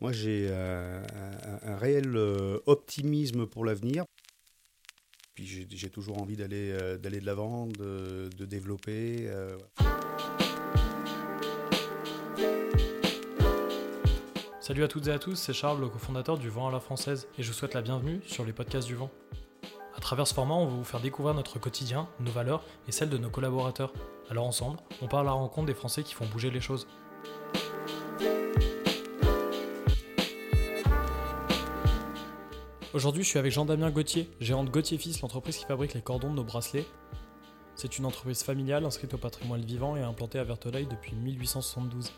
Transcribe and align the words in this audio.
Moi, 0.00 0.12
j'ai 0.12 0.52
un, 0.52 1.02
un, 1.62 1.76
réel 1.76 2.16
optimisme 2.66 3.46
pour 3.46 3.64
l'avenir. 3.64 4.04
Puis 5.34 5.66
j'ai 5.70 5.90
toujours 5.90 6.20
envie 6.22 6.36
d'aller 6.36 6.76
d'aller 6.98 7.20
de 7.20 7.26
l'avant, 7.26 7.66
de, 7.66 8.30
de, 8.36 8.44
développer. 8.44 9.28
Salut 14.66 14.82
à 14.82 14.88
toutes 14.88 15.08
et 15.08 15.12
à 15.12 15.18
tous, 15.18 15.34
c'est 15.34 15.52
Charles, 15.52 15.78
le 15.78 15.90
cofondateur 15.90 16.38
du 16.38 16.48
Vent 16.48 16.68
à 16.68 16.72
la 16.72 16.80
Française, 16.80 17.28
et 17.36 17.42
je 17.42 17.48
vous 17.48 17.52
souhaite 17.52 17.74
la 17.74 17.82
bienvenue 17.82 18.22
sur 18.24 18.46
les 18.46 18.54
podcasts 18.54 18.86
du 18.86 18.94
Vent. 18.94 19.10
À 19.94 20.00
travers 20.00 20.26
ce 20.26 20.32
format, 20.32 20.54
on 20.54 20.66
va 20.66 20.74
vous 20.74 20.84
faire 20.84 21.00
découvrir 21.00 21.34
notre 21.34 21.58
quotidien, 21.58 22.08
nos 22.18 22.30
valeurs 22.30 22.64
et 22.88 22.92
celles 22.92 23.10
de 23.10 23.18
nos 23.18 23.28
collaborateurs. 23.28 23.92
Alors 24.30 24.46
ensemble, 24.46 24.78
on 25.02 25.06
part 25.06 25.20
à 25.20 25.24
la 25.24 25.32
rencontre 25.32 25.66
des 25.66 25.74
Français 25.74 26.02
qui 26.02 26.14
font 26.14 26.24
bouger 26.24 26.50
les 26.50 26.62
choses. 26.62 26.86
Aujourd'hui, 32.94 33.24
je 33.24 33.28
suis 33.28 33.40
avec 33.40 33.50
Jean-Damien 33.50 33.90
Gauthier, 33.90 34.30
gérant 34.38 34.62
de 34.62 34.70
Gauthier 34.70 34.98
Fils, 34.98 35.20
l'entreprise 35.20 35.56
qui 35.56 35.64
fabrique 35.64 35.94
les 35.94 36.00
cordons 36.00 36.30
de 36.30 36.36
nos 36.36 36.44
bracelets. 36.44 36.86
C'est 37.74 37.98
une 37.98 38.06
entreprise 38.06 38.44
familiale 38.44 38.84
inscrite 38.84 39.12
au 39.14 39.18
patrimoine 39.18 39.62
vivant 39.62 39.96
et 39.96 40.02
implantée 40.02 40.38
à 40.38 40.44
Verteuil 40.44 40.86
depuis 40.86 41.16
1872. 41.16 42.12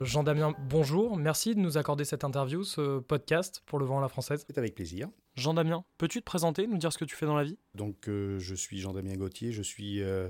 Jean-Damien, 0.00 0.54
bonjour. 0.68 1.16
Merci 1.16 1.54
de 1.54 1.60
nous 1.60 1.78
accorder 1.78 2.04
cette 2.04 2.24
interview, 2.24 2.64
ce 2.64 2.98
podcast 2.98 3.62
pour 3.64 3.78
le 3.78 3.86
vent 3.86 3.98
à 3.98 4.02
la 4.02 4.08
française. 4.08 4.44
C'est 4.48 4.58
avec 4.58 4.74
plaisir. 4.74 5.06
Jean-Damien, 5.36 5.84
peux-tu 5.96 6.20
te 6.20 6.24
présenter, 6.24 6.66
nous 6.66 6.78
dire 6.78 6.92
ce 6.92 6.98
que 6.98 7.04
tu 7.04 7.14
fais 7.14 7.26
dans 7.26 7.36
la 7.36 7.44
vie? 7.44 7.58
Donc, 7.74 8.08
euh, 8.08 8.38
je 8.38 8.54
suis 8.54 8.80
Jean-Damien 8.80 9.16
Gauthier, 9.16 9.52
je 9.52 9.62
suis 9.62 10.02
euh, 10.02 10.28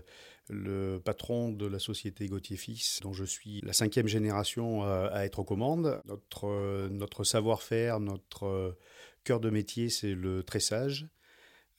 le 0.48 0.98
patron 0.98 1.50
de 1.50 1.66
la 1.66 1.78
société 1.78 2.26
Gauthier 2.26 2.56
Fils, 2.56 3.00
dont 3.02 3.12
je 3.12 3.24
suis 3.24 3.60
la 3.62 3.72
cinquième 3.72 4.06
génération 4.06 4.84
euh, 4.84 5.08
à 5.10 5.24
être 5.24 5.38
aux 5.38 5.44
commandes. 5.44 6.00
Notre, 6.06 7.24
savoir-faire, 7.24 7.98
notre 7.98 8.76
cœur 9.24 9.40
de 9.40 9.50
métier, 9.50 9.88
c'est 9.88 10.14
le 10.14 10.42
tressage. 10.42 11.08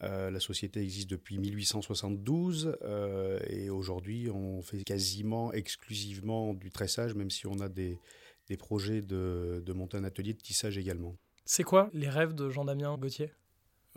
La 0.02 0.40
société 0.40 0.82
existe 0.82 1.12
depuis 1.12 1.38
1872 1.38 2.76
euh, 2.82 3.40
et 3.48 3.70
aujourd'hui 3.70 4.32
on 4.32 4.62
fait 4.64 4.84
quasiment 4.84 5.54
exclusivement 5.54 6.56
du 6.56 6.72
tressage, 6.72 7.14
même 7.14 7.30
si 7.30 7.46
on 7.46 7.60
a 7.60 7.70
des, 7.70 8.00
projets 8.58 9.02
de, 9.02 9.62
de 9.64 9.74
monter 9.74 9.98
un 9.98 10.04
atelier 10.04 10.34
de 10.34 10.42
tissage 10.42 10.78
également. 10.78 11.16
C'est 11.46 11.64
quoi 11.64 11.90
les 11.94 12.10
rêves 12.10 12.34
de 12.34 12.50
Jean-Damien 12.50 12.98
Gauthier? 12.98 13.32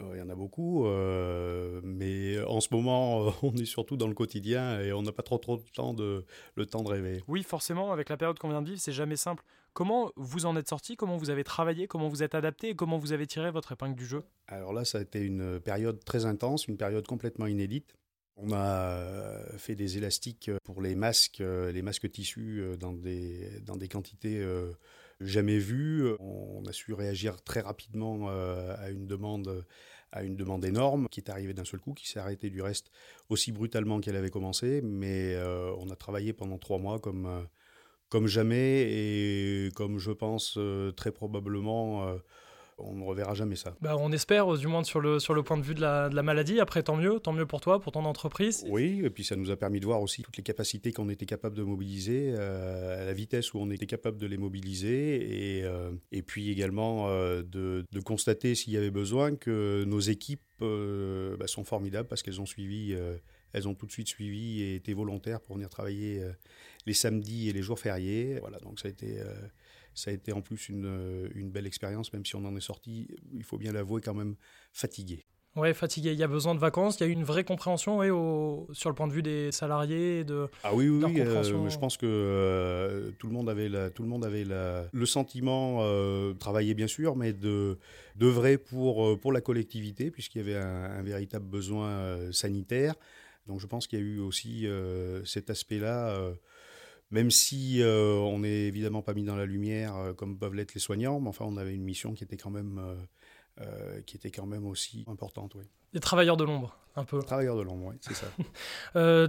Euh, 0.00 0.10
il 0.14 0.18
y 0.18 0.22
en 0.22 0.28
a 0.28 0.34
beaucoup, 0.34 0.86
euh, 0.86 1.80
mais 1.84 2.42
en 2.44 2.60
ce 2.60 2.68
moment, 2.72 3.28
euh, 3.28 3.30
on 3.42 3.54
est 3.54 3.64
surtout 3.64 3.96
dans 3.96 4.08
le 4.08 4.14
quotidien 4.14 4.80
et 4.80 4.92
on 4.92 5.02
n'a 5.02 5.12
pas 5.12 5.22
trop, 5.22 5.38
trop 5.38 5.56
de 5.56 5.62
temps 5.72 5.94
de, 5.94 6.24
le 6.56 6.66
temps 6.66 6.82
de 6.82 6.88
rêver. 6.88 7.22
Oui, 7.28 7.42
forcément, 7.42 7.92
avec 7.92 8.08
la 8.08 8.16
période 8.16 8.38
qu'on 8.38 8.48
vient 8.48 8.62
de 8.62 8.68
vivre, 8.68 8.80
c'est 8.80 8.92
jamais 8.92 9.16
simple. 9.16 9.44
Comment 9.72 10.10
vous 10.16 10.46
en 10.46 10.56
êtes 10.56 10.68
sorti? 10.68 10.96
Comment 10.96 11.16
vous 11.16 11.30
avez 11.30 11.44
travaillé? 11.44 11.86
Comment 11.86 12.08
vous 12.08 12.22
êtes 12.22 12.34
adapté? 12.34 12.70
Et 12.70 12.74
comment 12.76 12.98
vous 12.98 13.12
avez 13.12 13.26
tiré 13.26 13.50
votre 13.50 13.72
épingle 13.72 13.96
du 13.96 14.06
jeu? 14.06 14.22
Alors 14.46 14.72
là, 14.72 14.84
ça 14.84 14.98
a 14.98 15.00
été 15.00 15.20
une 15.20 15.60
période 15.60 16.04
très 16.04 16.26
intense, 16.26 16.68
une 16.68 16.76
période 16.76 17.06
complètement 17.06 17.46
inédite. 17.46 17.96
On 18.36 18.52
a 18.52 19.40
fait 19.58 19.76
des 19.76 19.96
élastiques 19.96 20.50
pour 20.64 20.80
les 20.80 20.96
masques, 20.96 21.38
les 21.40 21.82
masques 21.82 22.10
tissus 22.10 22.64
dans 22.80 22.92
des, 22.92 23.60
dans 23.60 23.76
des 23.76 23.88
quantités 23.88 24.44
jamais 25.24 25.58
vu. 25.58 26.06
On 26.20 26.64
a 26.66 26.72
su 26.72 26.92
réagir 26.92 27.42
très 27.42 27.60
rapidement 27.60 28.28
euh, 28.28 28.74
à 28.78 28.90
une 28.90 29.06
demande 29.06 29.64
à 30.12 30.22
une 30.22 30.36
demande 30.36 30.64
énorme 30.64 31.08
qui 31.10 31.18
est 31.18 31.28
arrivée 31.28 31.54
d'un 31.54 31.64
seul 31.64 31.80
coup, 31.80 31.92
qui 31.92 32.06
s'est 32.08 32.20
arrêtée 32.20 32.48
du 32.48 32.62
reste 32.62 32.92
aussi 33.30 33.50
brutalement 33.50 33.98
qu'elle 34.00 34.14
avait 34.14 34.30
commencé. 34.30 34.80
Mais 34.80 35.34
euh, 35.34 35.74
on 35.78 35.90
a 35.90 35.96
travaillé 35.96 36.32
pendant 36.32 36.56
trois 36.56 36.78
mois 36.78 37.00
comme, 37.00 37.26
euh, 37.26 37.42
comme 38.10 38.28
jamais 38.28 38.82
et 38.92 39.70
comme 39.74 39.98
je 39.98 40.12
pense 40.12 40.56
très 40.96 41.10
probablement 41.10 42.16
on 42.78 42.94
ne 42.94 43.04
reverra 43.04 43.34
jamais 43.34 43.56
ça. 43.56 43.76
Bah, 43.80 43.96
on 43.98 44.12
espère, 44.12 44.52
du 44.56 44.66
moins 44.66 44.84
sur 44.84 45.00
le, 45.00 45.18
sur 45.18 45.34
le 45.34 45.42
point 45.42 45.56
de 45.56 45.62
vue 45.62 45.74
de 45.74 45.80
la, 45.80 46.08
de 46.08 46.14
la, 46.14 46.22
maladie. 46.22 46.60
Après, 46.60 46.82
tant 46.82 46.96
mieux, 46.96 47.20
tant 47.20 47.32
mieux 47.32 47.46
pour 47.46 47.60
toi, 47.60 47.80
pour 47.80 47.92
ton 47.92 48.04
entreprise. 48.04 48.64
Oui, 48.68 49.00
et 49.04 49.10
puis 49.10 49.24
ça 49.24 49.36
nous 49.36 49.50
a 49.50 49.56
permis 49.56 49.80
de 49.80 49.84
voir 49.84 50.00
aussi 50.02 50.22
toutes 50.22 50.36
les 50.36 50.42
capacités 50.42 50.92
qu'on 50.92 51.08
était 51.08 51.26
capable 51.26 51.56
de 51.56 51.62
mobiliser, 51.62 52.34
euh, 52.36 53.02
à 53.02 53.04
la 53.04 53.12
vitesse 53.12 53.54
où 53.54 53.58
on 53.58 53.70
était 53.70 53.86
capable 53.86 54.18
de 54.18 54.26
les 54.26 54.38
mobiliser, 54.38 55.58
et, 55.58 55.64
euh, 55.64 55.90
et 56.12 56.22
puis 56.22 56.50
également 56.50 57.08
euh, 57.08 57.42
de, 57.42 57.84
de, 57.90 58.00
constater 58.00 58.54
s'il 58.54 58.72
y 58.72 58.76
avait 58.76 58.90
besoin 58.90 59.34
que 59.36 59.84
nos 59.86 60.00
équipes 60.00 60.40
bah, 60.60 61.46
sont 61.46 61.64
formidables 61.64 62.08
parce 62.08 62.22
qu'elles 62.22 62.40
ont 62.40 62.46
suivi, 62.46 62.96
elles 63.52 63.68
ont 63.68 63.74
tout 63.74 63.84
de 63.84 63.92
suite 63.92 64.08
suivi 64.08 64.62
et 64.62 64.76
été 64.76 64.94
volontaires 64.94 65.40
pour 65.40 65.56
venir 65.56 65.68
travailler 65.68 66.22
les 66.86 66.94
samedis 66.94 67.50
et 67.50 67.52
les 67.52 67.60
jours 67.60 67.78
fériés. 67.78 68.38
Voilà, 68.40 68.58
donc 68.60 68.80
ça 68.80 68.88
a 68.88 68.90
été 68.90 69.20
ça 69.94 70.10
a 70.10 70.14
été 70.14 70.32
en 70.32 70.40
plus 70.40 70.68
une, 70.68 71.30
une 71.34 71.50
belle 71.50 71.66
expérience, 71.66 72.12
même 72.12 72.24
si 72.24 72.36
on 72.36 72.44
en 72.44 72.56
est 72.56 72.60
sorti, 72.60 73.08
il 73.32 73.44
faut 73.44 73.58
bien 73.58 73.72
l'avouer, 73.72 74.00
quand 74.00 74.14
même 74.14 74.36
fatigué. 74.72 75.24
Oui, 75.56 75.72
fatigué. 75.72 76.12
Il 76.12 76.18
y 76.18 76.22
a 76.24 76.28
besoin 76.28 76.54
de 76.54 76.58
vacances. 76.58 76.98
Il 76.98 77.04
y 77.04 77.06
a 77.06 77.08
eu 77.08 77.12
une 77.12 77.22
vraie 77.22 77.44
compréhension 77.44 77.98
au, 77.98 78.68
sur 78.72 78.90
le 78.90 78.94
point 78.96 79.06
de 79.06 79.12
vue 79.12 79.22
des 79.22 79.52
salariés. 79.52 80.24
De, 80.24 80.48
ah 80.64 80.74
oui, 80.74 80.88
oui, 80.88 81.20
euh, 81.20 81.68
je 81.68 81.78
pense 81.78 81.96
que 81.96 82.06
euh, 82.06 83.12
tout 83.18 83.28
le 83.28 83.32
monde 83.32 83.48
avait, 83.48 83.68
la, 83.68 83.90
tout 83.90 84.02
le, 84.02 84.08
monde 84.08 84.24
avait 84.24 84.44
la, 84.44 84.86
le 84.92 85.06
sentiment, 85.06 85.78
euh, 85.82 86.34
travailler 86.34 86.74
bien 86.74 86.88
sûr, 86.88 87.14
mais 87.14 87.32
de 87.32 87.78
d'œuvrer 88.16 88.58
pour, 88.58 89.06
euh, 89.06 89.16
pour 89.16 89.32
la 89.32 89.40
collectivité, 89.40 90.10
puisqu'il 90.10 90.38
y 90.38 90.40
avait 90.40 90.56
un, 90.56 90.84
un 90.98 91.02
véritable 91.02 91.46
besoin 91.46 92.32
sanitaire. 92.32 92.94
Donc 93.46 93.60
je 93.60 93.66
pense 93.66 93.86
qu'il 93.86 93.98
y 93.98 94.02
a 94.02 94.04
eu 94.04 94.18
aussi 94.18 94.66
cet 95.24 95.50
aspect-là 95.50 96.32
même 97.14 97.30
si 97.30 97.80
euh, 97.80 98.16
on 98.16 98.40
n'est 98.40 98.66
évidemment 98.66 99.00
pas 99.00 99.14
mis 99.14 99.22
dans 99.22 99.36
la 99.36 99.46
lumière 99.46 99.94
euh, 99.96 100.12
comme 100.12 100.36
peuvent 100.36 100.54
l'être 100.54 100.74
les 100.74 100.80
soignants, 100.80 101.20
mais 101.20 101.28
enfin 101.28 101.44
on 101.48 101.56
avait 101.56 101.72
une 101.72 101.84
mission 101.84 102.12
qui 102.12 102.24
était 102.24 102.36
quand 102.36 102.50
même, 102.50 102.82
euh, 103.60 104.00
qui 104.02 104.16
était 104.16 104.32
quand 104.32 104.46
même 104.46 104.66
aussi 104.66 105.04
importante. 105.06 105.54
Oui. 105.54 105.62
Les 105.92 106.00
travailleurs 106.00 106.36
de 106.36 106.42
l'ombre, 106.42 106.76
un 106.96 107.04
peu. 107.04 107.20
Travailleurs 107.20 107.56
de 107.56 107.62
l'ombre, 107.62 107.86
oui, 107.86 107.96
c'est 108.00 108.14
ça. 108.14 108.26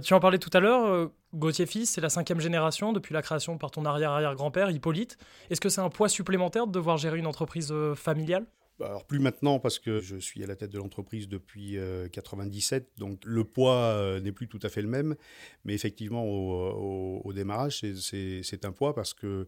tu 0.00 0.14
en 0.14 0.18
parlais 0.18 0.38
tout 0.38 0.50
à 0.52 0.58
l'heure, 0.58 1.10
Gauthier 1.32 1.66
Fils, 1.66 1.90
c'est 1.90 2.00
la 2.00 2.10
cinquième 2.10 2.40
génération 2.40 2.92
depuis 2.92 3.14
la 3.14 3.22
création 3.22 3.56
par 3.56 3.70
ton 3.70 3.84
arrière-arrière-grand-père, 3.84 4.70
Hippolyte. 4.70 5.16
Est-ce 5.50 5.60
que 5.60 5.68
c'est 5.68 5.80
un 5.80 5.90
poids 5.90 6.08
supplémentaire 6.08 6.66
de 6.66 6.72
devoir 6.72 6.96
gérer 6.96 7.18
une 7.18 7.28
entreprise 7.28 7.72
familiale? 7.94 8.46
Alors 8.84 9.04
plus 9.04 9.18
maintenant 9.18 9.58
parce 9.58 9.78
que 9.78 10.00
je 10.00 10.16
suis 10.16 10.42
à 10.42 10.46
la 10.46 10.56
tête 10.56 10.70
de 10.70 10.78
l'entreprise 10.78 11.28
depuis 11.28 11.78
97, 12.12 12.82
euh, 12.82 13.00
donc 13.00 13.20
le 13.24 13.44
poids 13.44 13.74
euh, 13.74 14.20
n'est 14.20 14.32
plus 14.32 14.48
tout 14.48 14.58
à 14.62 14.68
fait 14.68 14.82
le 14.82 14.88
même, 14.88 15.16
mais 15.64 15.74
effectivement 15.74 16.24
au, 16.24 17.32
démarrage 17.32 17.82
c'est 17.94 18.64
un 18.64 18.72
poids 18.72 18.94
parce 18.94 19.12
que 19.12 19.46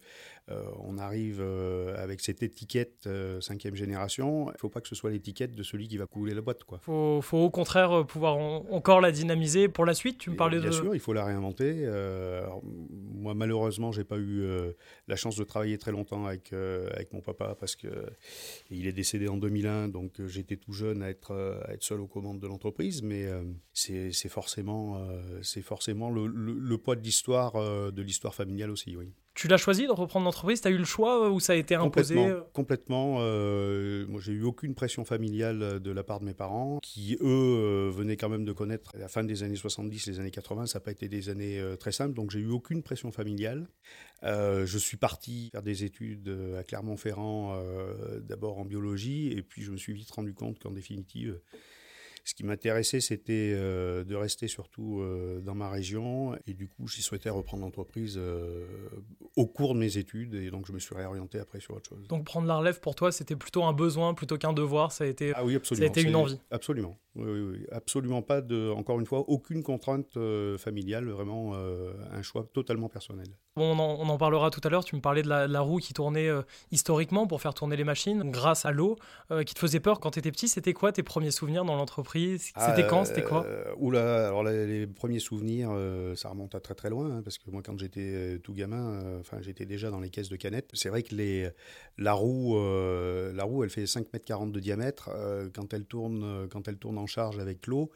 euh, 0.50 0.62
on 0.80 0.98
arrive 0.98 1.42
avec 1.96 2.20
cette 2.20 2.42
étiquette 2.42 3.08
cinquième 3.40 3.74
génération, 3.74 4.48
il 4.50 4.52
ne 4.52 4.58
faut 4.58 4.68
pas 4.68 4.80
que 4.80 4.88
ce 4.88 4.94
soit 4.94 5.10
l'étiquette 5.10 5.54
de 5.54 5.62
celui 5.62 5.88
qui 5.88 5.96
va 5.96 6.06
couler 6.06 6.34
la 6.34 6.40
boîte. 6.40 6.60
Il 6.70 6.78
faut, 6.80 7.20
faut, 7.22 7.38
au 7.38 7.50
contraire 7.50 8.04
pouvoir 8.06 8.36
encore 8.36 9.00
la 9.00 9.12
dynamiser 9.12 9.68
pour 9.68 9.84
la 9.84 9.94
suite. 9.94 10.18
Tu 10.18 10.30
me 10.30 10.36
parlais 10.36 10.58
bien 10.58 10.72
sûr, 10.72 10.94
il 10.94 11.00
faut 11.00 11.12
la 11.12 11.24
réinventer. 11.24 11.86
moi 12.62 13.34
malheureusement 13.34 13.92
j'ai 13.92 14.04
pas 14.04 14.18
eu 14.18 14.46
la 15.06 15.16
chance 15.16 15.36
de 15.36 15.44
travailler 15.44 15.78
très 15.78 15.92
longtemps 15.92 16.26
avec 16.26 16.52
avec 16.52 17.12
mon 17.12 17.20
papa 17.20 17.56
parce 17.58 17.76
que 17.76 17.88
il 18.70 18.86
est 18.86 18.92
décédé 18.92 19.17
en 19.26 19.38
2001, 19.38 19.88
donc 19.88 20.20
euh, 20.20 20.28
j'étais 20.28 20.56
tout 20.56 20.72
jeune 20.72 21.02
à 21.02 21.08
être, 21.08 21.32
euh, 21.32 21.60
à 21.64 21.72
être 21.72 21.82
seul 21.82 22.00
aux 22.00 22.06
commandes 22.06 22.38
de 22.38 22.46
l'entreprise, 22.46 23.02
mais 23.02 23.24
euh, 23.24 23.42
c'est 23.72 24.12
forcément, 24.28 25.00
c'est 25.42 25.62
forcément 25.62 26.10
le, 26.10 26.26
le, 26.26 26.78
poids 26.78 26.94
de 26.94 27.02
l'histoire 27.02 27.54
de 27.92 28.02
l'histoire 28.02 28.34
familiale 28.34 28.70
aussi, 28.70 28.96
oui. 28.96 29.12
Tu 29.38 29.46
l'as 29.46 29.56
choisi 29.56 29.86
de 29.86 29.92
reprendre 29.92 30.24
l'entreprise? 30.24 30.60
Tu 30.60 30.66
as 30.66 30.72
eu 30.72 30.78
le 30.78 30.84
choix 30.84 31.30
ou 31.30 31.38
ça 31.38 31.52
a 31.52 31.56
été 31.56 31.76
imposé? 31.76 32.16
Complètement. 32.52 33.20
moi, 33.20 34.20
j'ai 34.20 34.32
eu 34.32 34.42
aucune 34.42 34.74
pression 34.74 35.04
familiale 35.04 35.78
de 35.78 35.90
la 35.92 36.02
part 36.02 36.18
de 36.18 36.24
mes 36.24 36.34
parents, 36.34 36.80
qui 36.82 37.16
eux 37.20 37.88
venaient 37.94 38.16
quand 38.16 38.28
même 38.28 38.44
de 38.44 38.50
connaître 38.50 38.96
la 38.98 39.06
fin 39.06 39.22
des 39.22 39.44
années 39.44 39.54
70, 39.54 40.08
les 40.08 40.18
années 40.18 40.32
80. 40.32 40.66
Ça 40.66 40.80
n'a 40.80 40.84
pas 40.84 40.90
été 40.90 41.06
des 41.06 41.28
années 41.28 41.62
très 41.78 41.92
simples, 41.92 42.14
donc 42.14 42.32
j'ai 42.32 42.40
eu 42.40 42.50
aucune 42.50 42.82
pression 42.82 43.12
familiale. 43.12 43.68
je 44.24 44.76
suis 44.76 44.96
parti 44.96 45.50
faire 45.52 45.62
des 45.62 45.84
études 45.84 46.36
à 46.58 46.64
Clermont-Ferrand, 46.64 47.62
d'abord 48.22 48.58
en 48.58 48.64
biologie, 48.64 49.30
et 49.30 49.42
puis 49.42 49.62
je 49.62 49.70
me 49.70 49.76
suis 49.76 49.92
vite 49.92 50.10
rendu 50.10 50.34
compte 50.34 50.58
qu'en 50.58 50.72
définitive, 50.72 51.38
ce 52.28 52.34
qui 52.34 52.44
m'intéressait, 52.44 53.00
c'était 53.00 53.54
euh, 53.56 54.04
de 54.04 54.14
rester 54.14 54.48
surtout 54.48 55.00
euh, 55.00 55.40
dans 55.40 55.54
ma 55.54 55.70
région. 55.70 56.36
Et 56.46 56.52
du 56.52 56.68
coup, 56.68 56.86
j'ai 56.86 57.00
souhaité 57.00 57.30
reprendre 57.30 57.62
l'entreprise 57.62 58.16
euh, 58.18 58.66
au 59.34 59.46
cours 59.46 59.72
de 59.72 59.78
mes 59.78 59.96
études. 59.96 60.34
Et 60.34 60.50
donc, 60.50 60.66
je 60.66 60.72
me 60.72 60.78
suis 60.78 60.94
réorienté 60.94 61.38
après 61.38 61.58
sur 61.58 61.74
autre 61.74 61.88
chose. 61.88 62.06
Donc, 62.06 62.26
prendre 62.26 62.46
la 62.46 62.58
relève 62.58 62.80
pour 62.80 62.94
toi, 62.94 63.12
c'était 63.12 63.34
plutôt 63.34 63.64
un 63.64 63.72
besoin 63.72 64.12
plutôt 64.12 64.36
qu'un 64.36 64.52
devoir? 64.52 64.92
Ça 64.92 65.04
a 65.04 65.06
été, 65.06 65.32
ah 65.34 65.42
oui, 65.42 65.58
Ça 65.62 65.74
a 65.80 65.86
été 65.86 66.02
une 66.02 66.16
envie? 66.16 66.38
Absolument. 66.50 66.98
oui, 67.14 67.40
oui, 67.40 67.66
absolument 67.72 68.20
pas 68.20 68.42
de, 68.42 68.68
encore 68.76 69.00
une 69.00 69.06
fois, 69.06 69.20
aucune 69.20 69.62
contrainte 69.62 70.18
familiale, 70.58 71.08
vraiment 71.08 71.54
un 71.54 72.20
choix 72.20 72.46
totalement 72.52 72.90
personnel. 72.90 73.28
On, 73.64 74.08
en, 74.08 74.18
parlera 74.18 74.50
tout 74.50 74.60
à 74.64 74.68
l'heure. 74.68 74.84
Tu 74.84 74.96
me 74.96 75.00
parlais 75.00 75.22
de 75.22 75.28
la, 75.28 75.60
roue 75.60 75.78
qui 75.78 75.92
tournait 75.92 76.28
historiquement 76.70 77.26
pour 77.26 77.40
faire 77.40 77.54
tourner 77.54 77.76
les 77.76 77.84
machines, 77.84 78.30
grâce 78.30 78.64
à 78.64 78.70
l'eau, 78.70 78.96
qui 79.46 79.54
te 79.54 79.58
faisait 79.58 79.80
peur 79.80 80.00
quand 80.00 80.12
tu 80.12 80.18
étais 80.18 80.30
petit. 80.30 80.48
C'était 80.48 80.72
quoi 80.72 80.92
tes 80.92 81.02
premiers 81.02 81.30
souvenirs 81.30 81.64
dans 81.64 81.76
l'entreprise? 81.76 82.52
C'était 82.56 82.86
quand? 82.86 83.04
C'était 83.04 83.22
quoi? 83.22 83.46
Oula, 83.78 84.28
alors 84.28 84.44
les, 84.44 84.86
premiers 84.86 85.18
souvenirs, 85.18 85.70
ça 86.16 86.28
remonte 86.28 86.54
à 86.54 86.60
très 86.60 86.74
très 86.74 86.90
loin, 86.90 87.10
hein, 87.10 87.22
parce 87.22 87.38
que 87.38 87.50
moi, 87.50 87.62
quand 87.64 87.78
j'étais 87.78 88.38
tout 88.42 88.52
gamin, 88.52 89.18
enfin, 89.20 89.38
j'étais 89.40 89.66
déjà 89.66 89.90
dans 89.90 90.00
les 90.00 90.10
caisses 90.10 90.28
de 90.28 90.36
canettes. 90.36 90.70
C'est 90.72 90.88
vrai 90.88 91.02
que 91.02 91.14
les, 91.14 91.50
la 91.96 92.12
roue, 92.12 92.58
la 92.58 93.44
roue, 93.44 93.64
elle 93.64 93.70
fait 93.70 93.86
5 93.86 94.12
mètres 94.12 94.24
40 94.24 94.52
de 94.52 94.60
diamètre. 94.60 95.10
quand 95.54 95.72
elle 95.72 95.84
tourne, 95.84 96.48
quand 96.50 96.68
elle 96.68 96.76
tourne 96.76 96.98
en 96.98 97.06
charge 97.06 97.38
avec 97.38 97.66
l'eau, 97.66 97.90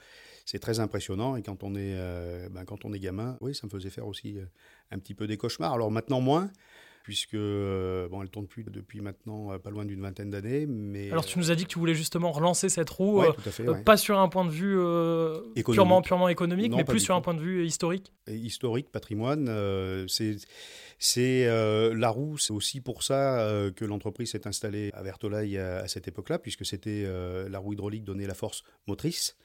c'est 0.44 0.58
très 0.58 0.80
impressionnant. 0.80 1.36
Et 1.36 1.42
quand 1.42 1.62
on 1.62 1.74
est, 1.74 1.94
euh, 1.96 2.48
ben, 2.50 2.64
quand 2.64 2.84
on 2.84 2.92
est 2.92 2.98
gamin, 2.98 3.36
oui, 3.40 3.54
ça 3.54 3.66
me 3.66 3.70
faisait 3.70 3.90
faire 3.90 4.06
aussi 4.06 4.38
euh, 4.38 4.44
un 4.92 4.98
petit 4.98 5.14
peu 5.14 5.26
des 5.26 5.36
cauchemars. 5.36 5.72
Alors 5.72 5.90
maintenant 5.90 6.20
moins, 6.20 6.50
puisque 7.02 7.34
euh, 7.34 8.08
bon, 8.08 8.22
elle 8.22 8.28
tourne 8.28 8.46
plus 8.46 8.64
depuis 8.64 9.00
maintenant 9.00 9.58
pas 9.58 9.70
loin 9.70 9.84
d'une 9.84 10.00
vingtaine 10.00 10.30
d'années. 10.30 10.66
Mais 10.66 11.10
alors 11.10 11.24
tu 11.24 11.38
nous 11.38 11.50
as 11.50 11.54
dit 11.54 11.64
que 11.64 11.70
tu 11.70 11.78
voulais 11.78 11.94
justement 11.94 12.30
relancer 12.30 12.68
cette 12.68 12.90
roue, 12.90 13.22
pas 13.84 13.96
sur 13.96 14.18
un 14.18 14.28
point 14.28 14.44
de 14.44 14.50
vue 14.50 14.76
purement 15.64 16.02
purement 16.02 16.28
économique, 16.28 16.72
mais 16.74 16.84
plus 16.84 17.00
sur 17.00 17.14
un 17.14 17.20
point 17.20 17.34
de 17.34 17.40
vue 17.40 17.66
historique. 17.66 18.12
historique, 18.28 18.90
patrimoine, 18.90 19.46
c'est 20.08 20.36
c'est 20.98 21.46
la 21.46 22.08
roue, 22.10 22.38
c'est 22.38 22.52
aussi 22.52 22.80
pour 22.80 23.02
ça 23.02 23.70
que 23.74 23.84
l'entreprise 23.84 24.30
s'est 24.30 24.46
installée 24.46 24.90
à 24.94 25.02
Vertolaï 25.02 25.58
à, 25.58 25.88
cette 25.88 26.06
époque-là, 26.06 26.38
puisque 26.38 26.64
c'était 26.64 27.06
la 27.48 27.58
roue 27.58 27.72
hydraulique 27.72 28.04
donnait 28.04 28.26
la 28.26 28.34
force 28.34 28.62
motrice 28.86 29.36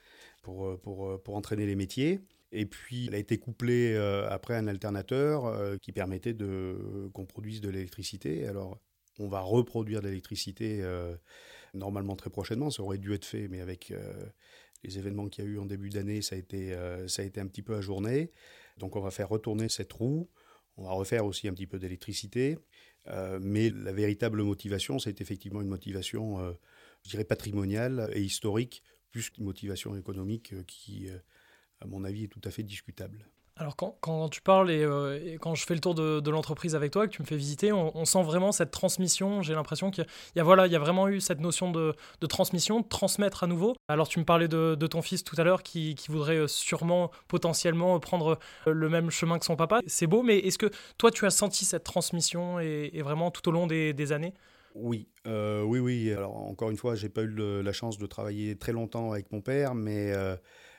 pour, 0.47 0.65
euh, 0.65 0.77
pour, 0.77 1.09
euh, 1.09 1.17
pour 1.17 1.35
entraîner 1.35 1.65
les 1.65 1.75
métiers. 1.75 2.21
Et 2.51 2.65
puis, 2.65 3.07
elle 3.07 3.15
a 3.15 3.17
été 3.17 3.37
couplée 3.37 3.93
euh, 3.93 4.29
après 4.29 4.55
un 4.55 4.67
alternateur 4.67 5.79
qui 5.79 5.91
permettait 5.91 6.33
de, 6.33 7.09
qu'on 7.13 7.25
produise 7.25 7.61
de 7.61 7.69
l'électricité. 7.69 8.47
Alors, 8.47 8.79
on 9.19 9.27
va 9.27 9.41
reproduire 9.41 10.01
de 10.01 10.07
l'électricité 10.07 10.83
normalement 11.73 12.15
très 12.15 12.29
prochainement. 12.29 12.69
Ça 12.69 12.83
aurait 12.83 12.99
dû 12.99 13.13
être 13.13 13.25
fait, 13.25 13.47
mais 13.47 13.61
avec 13.61 13.91
les 14.83 14.99
événements 14.99 15.27
qu'il 15.27 15.43
y 15.43 15.47
a 15.47 15.49
eu 15.49 15.57
en 15.57 15.65
début 15.65 15.89
d'année, 15.89 16.21
ça, 16.21 16.35
a 16.35 16.37
été, 16.37 16.77
ça 17.07 17.23
a 17.23 17.25
été 17.25 17.41
un 17.41 17.47
petit 17.47 17.63
peu 17.63 17.75
ajourné. 17.75 18.31
Donc, 18.77 18.95
on 18.95 19.01
va 19.01 19.09
faire 19.09 19.27
retourner 19.27 19.69
cette 19.69 19.91
roue. 19.91 20.29
On 20.77 20.83
va 20.83 20.91
refaire 20.91 21.25
aussi 21.25 21.47
un 21.47 21.53
petit 21.53 21.65
peu 21.65 21.79
d'électricité. 21.79 22.59
mais 23.41 23.71
la 23.71 23.91
véritable 23.91 24.43
motivation, 24.43 24.99
c'est 24.99 25.19
effectivement 25.19 25.61
une 25.61 25.69
motivation, 25.69 26.55
je 27.03 27.09
dirais, 27.09 27.25
patrimoniale 27.25 28.11
et 28.13 28.21
historique 28.21 28.83
plus 29.11 29.29
qu'une 29.29 29.45
motivation 29.45 29.95
économique 29.95 30.53
euh, 30.53 30.63
qui, 30.67 31.09
euh, 31.09 31.17
à 31.81 31.85
mon 31.85 32.03
avis, 32.03 32.25
est 32.25 32.27
tout 32.27 32.41
à 32.43 32.51
fait 32.51 32.63
discutable. 32.63 33.27
Alors 33.59 33.75
quand, 33.75 33.97
quand 34.01 34.29
tu 34.29 34.41
parles 34.41 34.69
euh, 34.69 35.19
et, 35.25 35.37
quand 35.39 35.55
je 35.55 35.65
fais 35.65 35.73
le 35.73 35.79
tour 35.79 35.95
de, 35.95 36.19
de 36.19 36.29
l'entreprise 36.29 36.75
avec 36.75 36.91
toi, 36.91 37.07
que 37.07 37.11
tu 37.11 37.23
me 37.23 37.27
fais 37.27 37.35
visiter, 37.35 37.71
on, 37.73 38.05
sent 38.05 38.21
vraiment 38.21 38.51
cette 38.51 38.69
transmission. 38.69 39.41
J'ai 39.41 39.55
l'impression 39.55 39.89
qu'il 39.89 40.05
y, 40.35 40.39
a, 40.39 40.43
voilà, 40.43 40.67
il 40.67 40.73
y 40.73 40.75
a 40.75 40.79
vraiment 40.79 41.07
eu 41.07 41.19
cette 41.19 41.39
notion 41.39 41.71
de, 41.71 41.95
de, 42.21 42.27
transmission, 42.27 42.81
de 42.81 42.87
transmettre 42.87 43.43
à 43.43 43.47
nouveau. 43.47 43.75
Alors 43.87 44.07
tu 44.07 44.19
me 44.19 44.25
parlais 44.25 44.47
de, 44.47 44.75
de 44.75 44.87
ton 44.87 45.01
fils 45.01 45.23
tout 45.23 45.35
à 45.39 45.43
l'heure 45.43 45.63
qui, 45.63 45.95
qui, 45.95 46.11
voudrait 46.11 46.47
sûrement, 46.47 47.09
potentiellement 47.27 47.99
prendre 47.99 48.37
le 48.67 48.89
même 48.89 49.09
chemin 49.09 49.39
que 49.39 49.45
son 49.45 49.55
papa. 49.55 49.81
C'est 49.87 50.07
beau, 50.07 50.21
mais 50.21 50.37
est-ce 50.37 50.59
que 50.59 50.69
toi 50.99 51.09
tu 51.09 51.25
as 51.25 51.31
senti 51.31 51.65
cette 51.65 51.83
transmission 51.83 52.59
et, 52.59 52.91
et 52.93 53.01
vraiment 53.01 53.31
tout 53.31 53.49
au 53.49 53.51
long 53.51 53.65
des, 53.65 53.91
des 53.93 54.11
années? 54.11 54.35
Oui, 54.75 55.07
euh, 55.25 55.63
oui, 55.63 55.79
oui. 55.79 56.11
Alors 56.11 56.37
encore 56.37 56.69
une 56.69 56.77
fois, 56.77 56.93
j'ai 56.93 57.09
pas 57.09 57.23
eu 57.23 57.35
la 57.63 57.73
chance 57.73 57.97
de 57.97 58.05
travailler 58.05 58.55
très 58.55 58.71
longtemps 58.71 59.11
avec 59.11 59.31
mon 59.31 59.41
père, 59.41 59.73
mais 59.73 60.11
euh, 60.13 60.35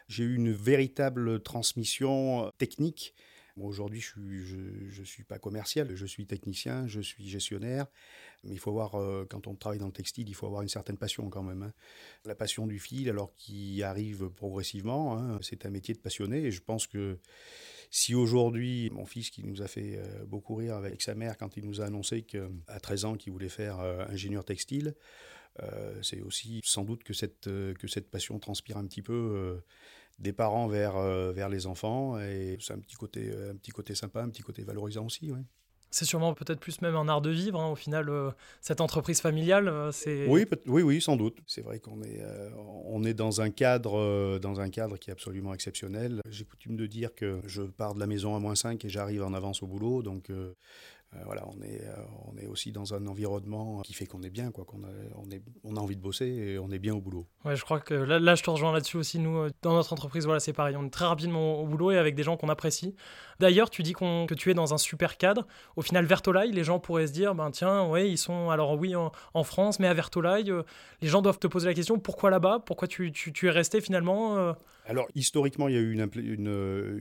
j'ai 0.08 0.24
eu 0.24 0.34
une 0.34 0.52
véritable 0.52 1.40
transmission 1.42 2.46
euh, 2.46 2.50
technique. 2.58 3.14
Aujourd'hui, 3.60 4.00
je 4.00 5.00
ne 5.00 5.04
suis 5.04 5.24
pas 5.24 5.40
commercial, 5.40 5.92
je 5.92 6.06
suis 6.06 6.26
technicien, 6.26 6.86
je 6.86 7.00
suis 7.00 7.28
gestionnaire. 7.28 7.86
Mais 8.44 8.52
il 8.52 8.58
faut 8.60 8.70
voir, 8.70 8.92
quand 9.28 9.48
on 9.48 9.56
travaille 9.56 9.80
dans 9.80 9.86
le 9.86 9.92
textile, 9.92 10.28
il 10.28 10.34
faut 10.34 10.46
avoir 10.46 10.62
une 10.62 10.68
certaine 10.68 10.96
passion 10.96 11.28
quand 11.28 11.42
même. 11.42 11.64
Hein. 11.64 11.72
La 12.24 12.36
passion 12.36 12.68
du 12.68 12.78
fil, 12.78 13.08
alors 13.08 13.34
qui 13.34 13.82
arrive 13.82 14.28
progressivement, 14.28 15.18
hein, 15.18 15.40
c'est 15.42 15.66
un 15.66 15.70
métier 15.70 15.92
de 15.92 15.98
passionné. 15.98 16.44
Et 16.44 16.52
je 16.52 16.62
pense 16.62 16.86
que 16.86 17.18
si 17.90 18.14
aujourd'hui, 18.14 18.90
mon 18.90 19.06
fils 19.06 19.30
qui 19.30 19.44
nous 19.44 19.62
a 19.62 19.68
fait 19.68 19.96
euh, 19.96 20.24
beaucoup 20.26 20.54
rire 20.54 20.76
avec 20.76 21.00
sa 21.00 21.14
mère 21.14 21.36
quand 21.38 21.56
il 21.56 21.64
nous 21.64 21.80
a 21.80 21.86
annoncé 21.86 22.22
qu'à 22.22 22.80
13 22.80 23.04
ans 23.06 23.14
qu'il 23.16 23.32
voulait 23.32 23.48
faire 23.48 23.80
euh, 23.80 24.04
ingénieur 24.08 24.44
textile, 24.44 24.94
euh, 25.62 26.00
c'est 26.02 26.20
aussi 26.20 26.60
sans 26.64 26.84
doute 26.84 27.02
que 27.02 27.14
cette, 27.14 27.44
que 27.44 27.86
cette 27.86 28.10
passion 28.10 28.38
transpire 28.38 28.76
un 28.76 28.86
petit 28.86 29.02
peu 29.02 29.60
des 30.18 30.32
parents 30.32 30.66
vers, 30.66 30.98
vers 31.32 31.48
les 31.48 31.66
enfants 31.66 32.18
et 32.18 32.56
c'est 32.60 32.72
un 32.72 32.78
petit 32.78 32.96
côté 32.96 33.30
un 33.50 33.56
petit 33.56 33.70
côté 33.70 33.94
sympa, 33.94 34.22
un 34.22 34.28
petit 34.28 34.42
côté 34.42 34.64
valorisant 34.64 35.06
aussi. 35.06 35.32
C'est 35.90 36.04
sûrement 36.04 36.34
peut-être 36.34 36.60
plus 36.60 36.82
même 36.82 36.96
un 36.96 37.08
art 37.08 37.22
de 37.22 37.30
vivre, 37.30 37.58
hein, 37.58 37.70
au 37.70 37.74
final, 37.74 38.10
euh, 38.10 38.30
cette 38.60 38.82
entreprise 38.82 39.20
familiale. 39.22 39.68
Euh, 39.68 39.90
c'est... 39.90 40.26
Oui, 40.26 40.44
oui, 40.66 40.82
oui, 40.82 41.00
sans 41.00 41.16
doute. 41.16 41.38
C'est 41.46 41.62
vrai 41.62 41.80
qu'on 41.80 42.02
est, 42.02 42.20
euh, 42.20 42.50
on 42.84 43.04
est 43.04 43.14
dans, 43.14 43.40
un 43.40 43.50
cadre, 43.50 44.38
dans 44.38 44.60
un 44.60 44.68
cadre 44.68 44.98
qui 44.98 45.08
est 45.08 45.12
absolument 45.12 45.54
exceptionnel. 45.54 46.20
J'ai 46.28 46.44
coutume 46.44 46.76
de 46.76 46.86
dire 46.86 47.14
que 47.14 47.40
je 47.46 47.62
pars 47.62 47.94
de 47.94 48.00
la 48.00 48.06
maison 48.06 48.36
à 48.36 48.38
moins 48.38 48.54
5 48.54 48.84
et 48.84 48.88
j'arrive 48.88 49.22
en 49.22 49.32
avance 49.32 49.62
au 49.62 49.66
boulot. 49.66 50.02
Donc, 50.02 50.28
euh, 50.28 50.54
voilà, 51.24 51.42
on 51.46 51.62
est, 51.62 51.82
euh, 51.82 51.94
on 52.26 52.36
est 52.36 52.46
aussi 52.46 52.70
dans 52.70 52.92
un 52.92 53.06
environnement 53.06 53.80
qui 53.80 53.94
fait 53.94 54.06
qu'on 54.06 54.22
est 54.22 54.30
bien, 54.30 54.50
quoi, 54.50 54.64
qu'on 54.64 54.82
a, 54.84 54.90
on, 55.16 55.30
est, 55.30 55.42
on 55.64 55.76
a 55.76 55.80
envie 55.80 55.96
de 55.96 56.02
bosser 56.02 56.26
et 56.26 56.58
on 56.58 56.70
est 56.70 56.78
bien 56.78 56.94
au 56.94 57.00
boulot. 57.00 57.26
Ouais, 57.44 57.56
je 57.56 57.64
crois 57.64 57.80
que 57.80 57.94
là, 57.94 58.18
là 58.18 58.34
je 58.34 58.42
te 58.42 58.50
rejoins 58.50 58.72
là-dessus 58.72 58.98
aussi. 58.98 59.18
Nous, 59.18 59.38
euh, 59.38 59.50
dans 59.62 59.72
notre 59.72 59.92
entreprise, 59.92 60.26
voilà, 60.26 60.38
c'est 60.38 60.52
pareil. 60.52 60.76
On 60.76 60.84
est 60.84 60.90
très 60.90 61.06
rapidement 61.06 61.60
au 61.60 61.66
boulot 61.66 61.92
et 61.92 61.98
avec 61.98 62.14
des 62.14 62.22
gens 62.22 62.36
qu'on 62.36 62.50
apprécie. 62.50 62.94
D'ailleurs, 63.40 63.70
tu 63.70 63.82
dis 63.82 63.94
que 63.94 64.34
tu 64.34 64.50
es 64.50 64.54
dans 64.54 64.74
un 64.74 64.78
super 64.78 65.16
cadre. 65.16 65.46
Au 65.76 65.82
final, 65.82 66.04
Vertolaï, 66.04 66.50
les 66.50 66.64
gens 66.64 66.78
pourraient 66.78 67.06
se 67.06 67.12
dire, 67.12 67.34
ben 67.34 67.50
tiens, 67.50 67.86
ouais, 67.86 68.10
ils 68.10 68.18
sont 68.18 68.50
alors 68.50 68.78
oui 68.78 68.94
en, 68.94 69.44
France, 69.44 69.78
mais 69.78 69.86
à 69.86 69.94
Vertolaï, 69.94 70.52
les 71.00 71.08
gens 71.08 71.22
doivent 71.22 71.38
te 71.38 71.46
poser 71.46 71.68
la 71.68 71.74
question, 71.74 71.98
pourquoi 71.98 72.30
là-bas? 72.30 72.62
Pourquoi 72.66 72.88
tu, 72.88 73.12
tu, 73.12 73.46
es 73.46 73.50
resté 73.50 73.80
finalement 73.80 74.54
alors, 74.88 75.06
historiquement, 75.14 75.68
il 75.68 75.74
y 75.74 75.76
a 75.76 75.80
eu 75.80 75.92
une, 75.92 76.48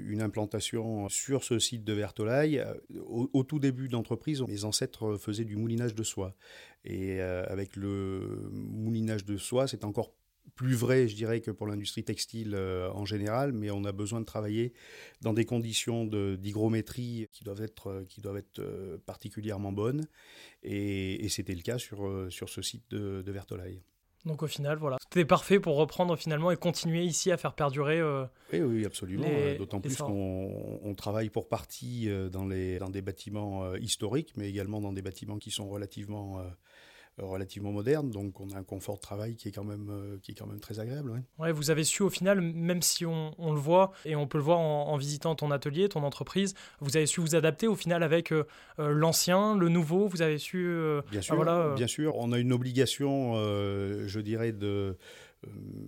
une, 0.09 0.21
implantation 0.21 1.07
sur 1.07 1.45
ce 1.45 1.57
site 1.57 1.85
de 1.85 1.93
Vertolaï. 1.93 2.61
Au, 3.05 3.43
tout 3.43 3.59
début 3.59 3.87
de 3.87 3.93
l'entreprise, 3.93 4.41
mes 4.41 4.65
ancêtres 4.65 5.15
faisaient 5.15 5.45
du 5.45 5.55
moulinage 5.55 5.95
de 5.95 6.03
soie. 6.03 6.35
Et 6.83 7.21
euh, 7.21 7.45
avec 7.47 7.77
le 7.77 8.49
moulinage 8.51 9.23
de 9.23 9.37
soie, 9.37 9.69
c'est 9.69 9.85
encore 9.85 10.11
plus 10.55 10.75
vrai, 10.75 11.07
je 11.07 11.15
dirais, 11.15 11.39
que 11.39 11.49
pour 11.49 11.65
l'industrie 11.65 12.03
textile 12.03 12.55
euh, 12.55 12.91
en 12.91 13.05
général, 13.05 13.53
mais 13.53 13.71
on 13.71 13.85
a 13.85 13.93
besoin 13.93 14.19
de 14.19 14.25
travailler 14.25 14.73
dans 15.21 15.33
des 15.33 15.45
conditions 15.45 16.05
d'hygrométrie 16.05 17.27
qui 17.31 17.45
doivent 17.45 17.61
être, 17.61 18.05
euh, 18.59 18.97
particulièrement 19.05 19.71
bonnes. 19.71 20.07
Et, 20.61 21.25
c'était 21.29 21.55
le 21.55 21.61
cas 21.61 21.77
sur, 21.77 22.29
ce 22.29 22.61
site 22.61 22.83
de, 22.89 23.21
de. 23.21 23.33
Donc 24.25 24.43
au 24.43 24.47
final, 24.47 24.77
voilà, 24.77 24.97
c'était 25.01 25.25
parfait 25.25 25.59
pour 25.59 25.77
reprendre 25.77 26.15
finalement 26.17 26.51
et 26.51 26.57
continuer 26.57 27.03
ici 27.03 27.31
à 27.31 27.37
faire 27.37 27.53
perdurer. 27.53 27.99
Euh, 27.99 28.25
oui, 28.51 28.59
oui, 28.59 28.85
absolument. 28.85 29.25
Euh, 29.27 29.57
d'autant 29.57 29.79
plus 29.79 29.95
qu'on 29.95 30.93
travaille 30.97 31.29
pour 31.29 31.47
partie 31.47 32.09
euh, 32.09 32.29
dans, 32.29 32.45
les, 32.45 32.77
dans 32.79 32.89
des 32.89 33.01
bâtiments 33.01 33.75
historiques, 33.75 34.33
mais 34.35 34.49
également 34.49 34.81
dans 34.81 34.91
des 34.91 35.01
bâtiments 35.01 35.37
qui 35.37 35.51
sont 35.51 35.69
relativement 35.69 36.41
relativement 37.17 37.71
moderne, 37.71 38.09
donc 38.09 38.39
on 38.39 38.49
a 38.51 38.57
un 38.57 38.63
confort 38.63 38.95
de 38.95 39.01
travail 39.01 39.35
qui 39.35 39.47
est 39.47 39.51
quand 39.51 39.63
même, 39.63 39.89
euh, 39.89 40.17
qui 40.21 40.31
est 40.31 40.35
quand 40.35 40.45
même 40.45 40.59
très 40.59 40.79
agréable. 40.79 41.23
Ouais. 41.39 41.51
vous 41.51 41.71
avez 41.71 41.83
su 41.83 42.03
au 42.03 42.09
final, 42.09 42.41
même 42.41 42.81
si 42.81 43.05
on, 43.05 43.33
on 43.39 43.53
le 43.53 43.59
voit, 43.59 43.91
et 44.05 44.15
on 44.15 44.27
peut 44.27 44.37
le 44.37 44.43
voir 44.43 44.59
en, 44.59 44.97
visitant 44.97 45.35
ton 45.35 45.51
atelier, 45.51 45.89
ton 45.89 46.03
entreprise, 46.03 46.53
vous 46.79 46.97
avez 46.97 47.05
su 47.05 47.21
vous 47.21 47.35
adapter 47.35 47.67
au 47.67 47.75
final 47.75 48.03
avec 48.03 48.31
euh, 48.31 48.45
euh, 48.79 48.89
l'ancien, 48.89 49.55
le 49.55 49.69
nouveau, 49.69 50.07
vous 50.07 50.21
avez 50.21 50.37
su... 50.37 50.69
bien, 51.11 51.21
sûr, 51.21 51.35
voilà, 51.35 51.73
bien 51.75 51.87
sûr, 51.87 52.15
on 52.17 52.31
a 52.31 52.39
une 52.39 52.53
obligation, 52.53 53.33
je 53.35 54.19
dirais, 54.19 54.51
de 54.51 54.97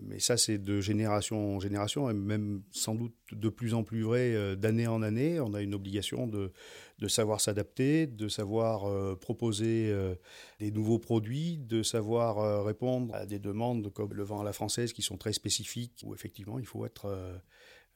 mais 0.08 0.20
ça, 0.20 0.38
c'est 0.38 0.58
de 0.58 0.80
génération 0.80 1.56
en 1.56 1.60
génération, 1.60 2.10
et 2.10 2.14
même 2.14 2.62
sans 2.72 2.94
doute 2.94 3.16
de 3.32 3.50
plus 3.50 3.74
en 3.74 3.84
plus 3.84 4.04
vrai 4.04 4.34
euh, 4.34 4.56
d'année 4.56 4.88
en 4.88 5.02
année. 5.02 5.40
On 5.40 5.54
a 5.54 5.62
une 5.62 5.74
obligation 5.74 6.28
de, 6.28 6.52
de 7.00 7.08
savoir 7.08 7.42
s'adapter, 7.42 8.06
de 8.06 8.28
savoir 8.28 8.86
euh, 8.86 9.16
proposer 9.16 9.90
euh, 9.90 10.16
des 10.60 10.72
nouveaux 10.72 11.00
produits, 11.00 11.58
de 11.58 11.82
savoir 11.82 12.64
répondre 12.64 13.14
à 13.16 13.26
des 13.26 13.40
demandes 13.40 13.92
comme 13.92 14.14
le 14.14 14.24
vent 14.24 14.42
à 14.42 14.44
la 14.44 14.54
française 14.54 14.94
qui 14.94 15.02
sont 15.02 15.18
très 15.18 15.34
spécifiques, 15.34 16.04
où 16.06 16.14
effectivement, 16.14 16.60
il 16.60 16.66
faut 16.66 16.86
être 16.86 17.08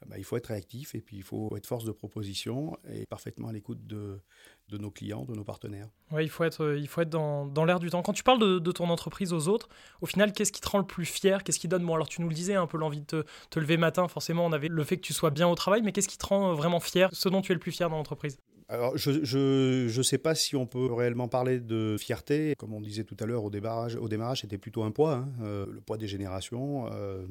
bah, 0.08 0.16
il 0.18 0.24
faut 0.24 0.38
être 0.38 0.48
réactif 0.48 0.96
et 0.96 1.02
puis 1.02 1.18
il 1.18 1.24
faut 1.24 1.56
être 1.56 1.68
force 1.68 1.86
de 1.86 1.92
proposition 1.92 2.78
et 2.92 3.06
parfaitement 3.06 3.48
à 3.48 3.54
l'écoute 3.54 3.86
de, 3.86 4.20
de, 4.70 4.78
nos 4.78 4.92
clients, 4.92 5.26
de 5.26 5.34
nos 5.34 5.44
partenaires. 5.44 5.90
Oui, 6.12 6.24
il 6.24 6.30
faut 6.30 6.44
être, 6.44 6.76
il 6.78 6.88
faut 6.88 7.02
être 7.02 7.10
dans, 7.10 7.46
dans 7.46 7.66
l'air 7.66 7.80
du 7.80 7.90
temps. 7.90 8.02
Quand 8.02 8.14
tu 8.14 8.24
parles 8.24 8.40
de, 8.40 8.60
de, 8.60 8.72
ton 8.72 8.90
entreprise 8.90 9.34
aux 9.34 9.48
autres, 9.48 9.70
au 10.02 10.06
final, 10.06 10.34
qu'est-ce 10.34 10.52
qui 10.52 10.62
te 10.62 10.70
rend 10.70 10.80
le 10.80 10.86
plus 10.86 11.06
fier? 11.06 11.44
Qu'est-ce 11.44 11.60
qui 11.60 11.68
donne, 11.68 11.86
bon, 11.86 11.96
alors 11.96 12.08
tu 12.08 12.22
nous 12.22 12.30
le 12.30 12.36
disais, 12.36 12.56
un 12.56 12.68
peu 12.68 12.78
l'envie 12.78 13.02
de 13.02 13.06
te, 13.06 13.24
te, 13.50 13.60
lever 13.60 13.78
matin, 13.78 14.08
forcément, 14.08 14.46
on 14.46 14.52
avait 14.52 14.68
le 14.68 14.84
fait 14.84 14.98
que 14.98 15.02
tu 15.02 15.14
sois 15.14 15.32
bien 15.32 15.48
au 15.48 15.56
travail, 15.56 15.82
mais 15.82 15.92
qu'est-ce 15.92 16.10
qui 16.10 16.18
te 16.18 16.26
rend 16.26 16.52
euh, 16.52 16.54
vraiment 16.54 16.80
fier? 16.80 17.10
Ce 17.14 17.30
dont 17.30 17.42
tu 17.42 17.52
es 17.52 17.56
le 17.56 17.60
plus 17.60 17.72
fier 17.72 17.90
dans 17.90 17.98
l'entreprise? 17.98 18.38
Alors, 18.70 18.98
je 18.98 19.12
ne 19.12 19.88
je, 19.88 20.02
sais 20.02 20.18
pas 20.18 20.36
si 20.36 20.56
on 20.56 20.66
peut 20.66 20.92
réellement 20.92 21.28
parler 21.28 21.60
de 21.60 21.96
fierté. 22.00 22.56
Comme 22.58 22.74
on 22.74 22.82
disait 22.82 23.04
tout 23.04 23.18
à 23.20 23.26
l'heure, 23.26 23.44
au 23.44 23.50
démarrage, 23.50 23.96
au 23.96 24.08
démarrage 24.08 24.42
c'était 24.42 24.58
plutôt 24.58 24.84
un 24.84 24.92
poids, 24.92 25.16
hein, 25.16 25.30
euh, 25.42 25.66
le 25.70 25.82
poids 25.82 25.98
des 25.98 26.08
générations. 26.08 26.88
Euh, 26.92 27.26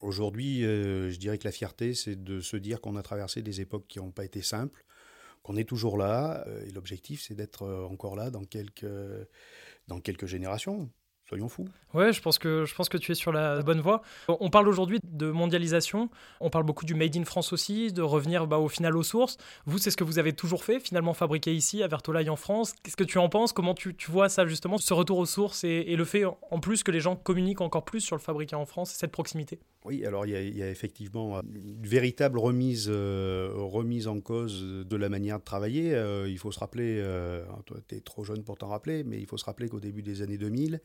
Aujourd'hui, 0.00 0.62
je 0.62 1.16
dirais 1.16 1.38
que 1.38 1.44
la 1.44 1.52
fierté, 1.52 1.94
c'est 1.94 2.22
de 2.22 2.40
se 2.40 2.56
dire 2.56 2.80
qu'on 2.80 2.96
a 2.96 3.02
traversé 3.02 3.42
des 3.42 3.60
époques 3.60 3.86
qui 3.88 3.98
n'ont 3.98 4.12
pas 4.12 4.24
été 4.24 4.42
simples, 4.42 4.84
qu'on 5.42 5.56
est 5.56 5.68
toujours 5.68 5.98
là, 5.98 6.46
et 6.66 6.70
l'objectif, 6.70 7.22
c'est 7.22 7.34
d'être 7.34 7.66
encore 7.90 8.14
là 8.14 8.30
dans 8.30 8.44
quelques, 8.44 8.86
dans 9.88 10.00
quelques 10.00 10.26
générations. 10.26 10.88
Soyons 11.28 11.50
fous. 11.50 11.68
Ouais, 11.92 12.10
je 12.14 12.22
pense 12.22 12.38
que 12.38 12.64
je 12.64 12.74
pense 12.74 12.88
que 12.88 12.96
tu 12.96 13.12
es 13.12 13.14
sur 13.14 13.32
la 13.32 13.60
bonne 13.60 13.82
voie. 13.82 14.00
On 14.28 14.48
parle 14.48 14.66
aujourd'hui 14.66 14.98
de 15.04 15.30
mondialisation. 15.30 16.08
On 16.40 16.48
parle 16.48 16.64
beaucoup 16.64 16.86
du 16.86 16.94
made 16.94 17.14
in 17.18 17.24
France 17.24 17.52
aussi, 17.52 17.92
de 17.92 18.00
revenir 18.00 18.46
bah, 18.46 18.56
au 18.56 18.68
final 18.68 18.96
aux 18.96 19.02
sources. 19.02 19.36
Vous, 19.66 19.76
c'est 19.76 19.90
ce 19.90 19.98
que 19.98 20.04
vous 20.04 20.18
avez 20.18 20.32
toujours 20.32 20.64
fait, 20.64 20.80
finalement 20.80 21.12
fabriqué 21.12 21.54
ici 21.54 21.82
à 21.82 21.86
Vertolaille 21.86 22.30
en 22.30 22.36
France. 22.36 22.72
Qu'est-ce 22.82 22.96
que 22.96 23.04
tu 23.04 23.18
en 23.18 23.28
penses? 23.28 23.52
Comment 23.52 23.74
tu, 23.74 23.94
tu, 23.94 24.10
vois 24.10 24.30
ça 24.30 24.46
justement, 24.46 24.78
ce 24.78 24.94
retour 24.94 25.18
aux 25.18 25.26
sources 25.26 25.64
et, 25.64 25.96
le 25.96 26.04
fait 26.06 26.24
en 26.24 26.60
plus 26.60 26.82
que 26.82 26.90
les 26.90 27.00
gens 27.00 27.14
communiquent 27.14 27.60
encore 27.60 27.84
plus 27.84 28.00
sur 28.00 28.16
le 28.16 28.22
fabriqué 28.22 28.56
en 28.56 28.64
France, 28.64 28.92
cette 28.92 29.12
proximité? 29.12 29.60
Oui, 29.88 30.04
alors 30.04 30.26
il 30.26 30.56
y, 30.56 30.62
a, 30.62 30.70
effectivement 30.70 31.40
une 31.40 31.86
véritable 31.86 32.38
remise 32.38 32.88
euh, 32.88 33.50
remise 33.54 34.06
en 34.06 34.20
cause 34.20 34.62
de 34.62 34.96
la 34.96 35.08
manière 35.08 35.38
de 35.38 35.44
travailler. 35.44 35.94
Euh, 35.94 36.28
il 36.28 36.38
faut 36.38 36.52
se 36.52 36.58
rappeler, 36.58 37.00
euh, 37.00 37.44
toi 37.64 37.78
tu 37.88 37.96
es 37.96 38.00
trop 38.00 38.22
jeune 38.22 38.44
pour 38.44 38.58
t'en 38.58 38.68
rappeler, 38.68 39.02
mais 39.02 39.18
il 39.18 39.26
faut 39.26 39.38
se 39.38 39.46
rappeler 39.46 39.68
qu'au 39.68 39.80
début 39.80 40.02
des 40.02 40.22
années 40.22 40.38
2000 40.38 40.80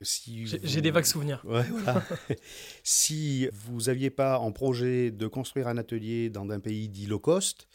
j'ai 0.00 0.80
des 0.80 0.90
vagues 0.90 1.04
souvenirs. 1.04 1.44
si 2.82 3.48
vous 3.52 3.82
n'aviez 3.82 4.10
pas 4.10 4.38
en 4.38 4.52
projet 4.52 5.10
de 5.10 5.26
construire 5.26 5.68
un 5.68 5.76
atelier 5.76 6.30
dans 6.30 6.48
un 6.50 6.60
pays 6.60 6.88
dit 6.88 7.06
low 7.06 7.18
cost, 7.18 7.68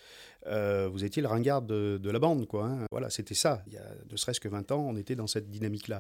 euh, 0.48 0.88
vous 0.92 1.04
étiez 1.04 1.22
le 1.22 1.28
ringard 1.28 1.62
de, 1.62 2.00
la 2.04 2.20
bande. 2.20 2.48
Quoi, 2.48 2.66
hein. 2.66 2.86
Voilà, 2.92 3.10
c'était 3.10 3.36
ça. 3.36 3.64
Il 3.68 3.74
y 3.74 3.78
a 3.78 3.86
ne 4.10 4.16
serait-ce 4.18 4.40
que 4.40 4.48
20 4.48 4.72
ans, 4.72 4.86
on 4.88 4.96
était 4.96 5.16
dans 5.16 5.28
cette 5.28 5.50
dynamique-là. 5.50 6.00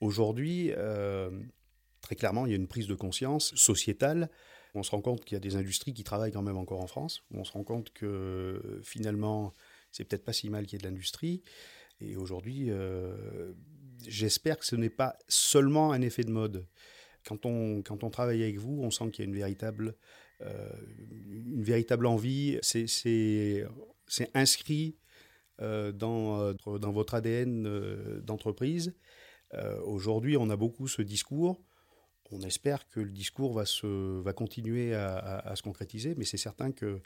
Aujourd'hui, 0.00 0.72
euh, 0.76 1.30
très 2.08 2.16
clairement, 2.16 2.46
il 2.46 2.52
y 2.52 2.52
a 2.54 2.56
une 2.56 2.68
prise 2.68 2.86
de 2.86 2.94
conscience 2.94 3.54
sociétale. 3.54 4.30
On 4.74 4.82
se 4.82 4.92
rend 4.92 5.02
compte 5.02 5.26
qu'il 5.26 5.34
y 5.34 5.36
a 5.36 5.40
des 5.40 5.56
industries 5.56 5.92
qui 5.92 6.04
travaillent 6.04 6.32
quand 6.32 6.40
même 6.40 6.56
encore 6.56 6.80
en 6.80 6.86
France. 6.86 7.22
On 7.34 7.44
se 7.44 7.52
rend 7.52 7.64
compte 7.64 7.90
que 7.92 8.80
finalement, 8.82 9.52
c'est 9.92 10.04
peut-être 10.04 10.24
pas 10.24 10.32
si 10.32 10.48
mal 10.48 10.64
qu'il 10.64 10.78
y 10.78 10.80
ait 10.80 10.84
de 10.86 10.88
l'industrie. 10.88 11.42
Et 12.00 12.16
aujourd'hui, 12.16 12.70
euh, 12.70 13.52
j'espère 14.06 14.56
que 14.56 14.64
ce 14.64 14.74
n'est 14.74 14.88
pas 14.88 15.18
seulement 15.28 15.92
un 15.92 16.00
effet 16.00 16.24
de 16.24 16.30
mode. 16.30 16.66
Quand 17.26 17.44
on, 17.44 17.82
quand 17.82 18.02
on 18.04 18.08
travaille 18.08 18.42
avec 18.42 18.56
vous, 18.56 18.80
on 18.82 18.90
sent 18.90 19.10
qu'il 19.10 19.26
y 19.26 19.28
a 19.28 19.30
une 19.30 19.36
véritable, 19.36 19.94
euh, 20.40 20.70
une 21.28 21.62
véritable 21.62 22.06
envie. 22.06 22.58
C'est 22.62 23.66
inscrit 24.32 24.96
euh, 25.60 25.92
dans, 25.92 26.54
dans 26.54 26.90
votre 26.90 27.12
ADN 27.12 28.20
d'entreprise. 28.22 28.94
Aujourd'hui, 29.84 30.38
on 30.38 30.48
a 30.48 30.56
beaucoup 30.56 30.88
ce 30.88 31.02
discours. 31.02 31.60
On 32.30 32.40
espère 32.42 32.88
que 32.88 33.00
le 33.00 33.10
discours 33.10 33.54
va, 33.54 34.32
continuer 34.32 34.94
à, 34.94 35.52
se 35.54 35.62
concrétiser, 35.62 36.14
mais 36.16 36.24
c'est 36.24 36.36
certain 36.36 36.72
que 36.72 37.00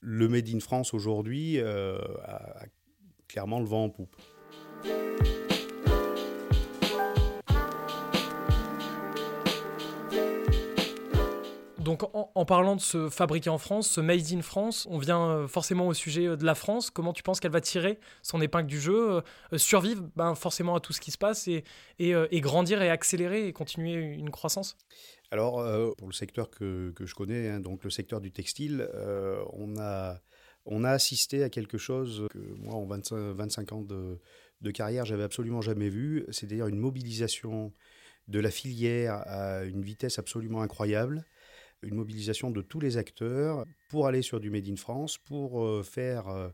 le 0.00 0.28
Made 0.28 0.48
in 0.48 0.60
France 0.60 0.94
aujourd'hui 0.94 1.60
a 1.60 2.64
clairement 3.28 3.60
le 3.60 3.66
vent 3.66 3.84
en 3.84 3.90
poupe. 3.90 4.16
Donc 11.82 12.02
en, 12.14 12.44
parlant 12.44 12.76
de 12.76 12.80
se 12.80 13.08
fabriquer 13.08 13.50
en 13.50 13.58
France, 13.58 13.90
ce 13.90 14.00
Made 14.00 14.32
in 14.32 14.42
France, 14.42 14.86
on 14.88 14.98
vient 14.98 15.28
euh, 15.28 15.48
forcément 15.48 15.88
au 15.88 15.94
sujet 15.94 16.26
euh, 16.26 16.36
de 16.36 16.44
la 16.44 16.54
France. 16.54 16.90
Comment 16.90 17.12
tu 17.12 17.24
penses 17.24 17.40
qu'elle 17.40 17.50
va 17.50 17.60
tirer 17.60 17.98
son 18.22 18.40
épingle 18.40 18.68
du 18.68 18.80
jeu, 18.80 19.20
euh, 19.52 19.58
survivre 19.58 20.04
ben, 20.14 20.36
forcément 20.36 20.76
à 20.76 20.80
tout 20.80 20.92
ce 20.92 21.00
qui 21.00 21.10
se 21.10 21.18
passe 21.18 21.48
et, 21.48 21.64
grandir 22.40 22.82
et 22.82 22.90
accélérer 22.90 23.48
et 23.48 23.52
continuer 23.52 23.94
une 23.94 24.30
croissance? 24.30 24.76
Alors 25.32 25.64
pour 25.96 26.08
le 26.08 26.12
secteur 26.12 26.50
que, 26.50 26.92
je 27.00 27.14
connais, 27.14 27.48
hein, 27.48 27.60
donc 27.60 27.84
le 27.84 27.90
secteur 27.90 28.20
du 28.20 28.30
textile, 28.30 28.88
on, 29.54 29.76
a, 29.78 30.20
assisté 30.84 31.42
à 31.42 31.48
quelque 31.48 31.78
chose 31.78 32.26
que 32.30 32.38
moi 32.38 32.74
en 32.74 32.84
25, 32.84 33.16
25 33.16 33.72
ans 33.72 33.80
de, 33.80 34.20
de 34.60 34.70
carrière 34.70 35.04
j'avais 35.06 35.22
absolument 35.22 35.62
jamais 35.62 35.88
vu, 35.88 36.26
c'est-à-dire 36.30 36.66
une 36.66 36.78
mobilisation 36.78 37.72
de 38.28 38.38
la 38.38 38.50
filière 38.50 39.22
à 39.26 39.64
une 39.64 39.82
vitesse 39.82 40.18
absolument 40.18 40.62
incroyable 40.62 41.24
une 41.82 41.94
mobilisation 41.94 42.50
de 42.50 42.62
tous 42.62 42.80
les 42.80 42.96
acteurs 42.96 43.64
pour 43.88 44.06
aller 44.06 44.22
sur 44.22 44.40
du 44.40 44.50
Made 44.50 44.68
in 44.68 44.76
France, 44.76 45.18
pour 45.18 45.64
euh, 45.64 45.82
faire 45.82 46.28
euh, 46.28 46.48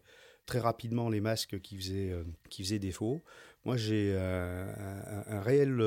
très 0.46 0.58
rapidement 0.58 1.08
les 1.08 1.20
masques 1.20 1.60
qui 1.60 1.76
faisaient, 1.76 2.12
euh, 2.12 2.78
défaut. 2.78 3.22
Moi, 3.64 3.76
j'ai 3.76 4.16
un, 4.16 5.40
réel 5.42 5.80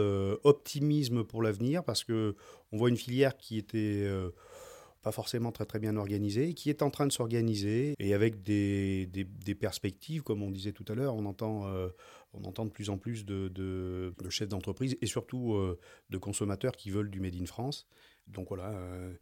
optimisme 0.44 1.24
pour 1.24 1.42
l'avenir 1.42 1.84
parce 1.84 2.04
que 2.04 2.36
on 2.72 2.78
voit 2.78 2.90
une 2.90 2.98
filière 2.98 3.38
qui 3.38 3.58
était 3.58 4.08
pas 5.02 5.12
forcément 5.12 5.52
très 5.52 5.66
très 5.66 5.80
bien 5.80 5.96
organisée, 5.96 6.54
qui 6.54 6.70
est 6.70 6.84
en 6.84 6.92
train 6.92 7.08
de 7.08 7.12
s'organiser 7.12 7.96
et 7.98 8.14
avec 8.14 8.44
des, 8.44 9.08
perspectives, 9.60 10.22
comme 10.22 10.44
on 10.44 10.52
disait 10.52 10.74
tout 10.74 10.86
à 10.90 10.94
l'heure, 10.94 11.16
on 11.16 11.26
entend 11.26 11.66
on 12.34 12.44
entend 12.44 12.66
de 12.66 12.72
plus 12.72 12.92
en 12.92 13.00
plus 13.00 13.26
de 13.26 14.14
chefs 14.30 14.50
d'entreprise 14.50 14.96
et 15.02 15.08
surtout 15.08 15.58
de 16.12 16.18
consommateurs 16.18 16.74
qui 16.74 16.92
veulent 16.92 17.10
du 17.10 17.20
Made 17.20 17.36
in 17.36 17.46
France. 17.46 17.88
Donc 18.32 18.50
voilà, 18.50 18.70
euh, 18.70 19.14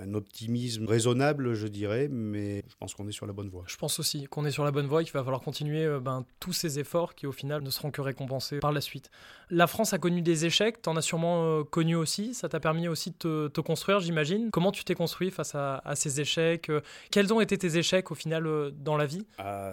un 0.00 0.14
optimisme 0.14 0.86
raisonnable, 0.86 1.54
je 1.54 1.66
dirais, 1.66 2.08
mais 2.08 2.64
je 2.68 2.76
pense 2.76 2.94
qu'on 2.94 3.06
est 3.08 3.12
sur 3.12 3.26
la 3.26 3.32
bonne 3.32 3.48
voie. 3.48 3.64
Je 3.66 3.76
pense 3.76 4.00
aussi 4.00 4.24
qu'on 4.24 4.44
est 4.44 4.50
sur 4.50 4.64
la 4.64 4.72
bonne 4.72 4.86
voie 4.86 5.02
et 5.02 5.04
qu'il 5.04 5.12
va 5.12 5.22
falloir 5.22 5.40
continuer 5.40 5.84
euh, 5.84 6.00
ben, 6.00 6.24
tous 6.40 6.52
ces 6.52 6.78
efforts 6.78 7.14
qui, 7.14 7.26
au 7.26 7.32
final, 7.32 7.62
ne 7.62 7.70
seront 7.70 7.90
que 7.90 8.00
récompensés 8.00 8.58
par 8.58 8.72
la 8.72 8.80
suite. 8.80 9.10
La 9.48 9.66
France 9.66 9.92
a 9.92 9.98
connu 9.98 10.22
des 10.22 10.44
échecs, 10.44 10.82
tu 10.82 10.88
en 10.88 10.96
as 10.96 11.02
sûrement 11.02 11.64
connu 11.64 11.94
aussi, 11.94 12.34
ça 12.34 12.48
t'a 12.48 12.60
permis 12.60 12.88
aussi 12.88 13.10
de 13.10 13.48
te, 13.48 13.60
construire, 13.60 14.00
j'imagine. 14.00 14.50
Comment 14.50 14.72
tu 14.72 14.84
t'es 14.84 14.94
construit 14.94 15.30
face 15.30 15.54
à, 15.54 15.82
ces 15.94 16.20
échecs 16.20 16.70
Quels 17.10 17.32
ont 17.32 17.40
été 17.40 17.58
tes 17.58 17.76
échecs, 17.76 18.10
au 18.10 18.14
final, 18.14 18.72
dans 18.72 18.96
la 18.96 19.06
vie? 19.06 19.26
Ah, 19.38 19.72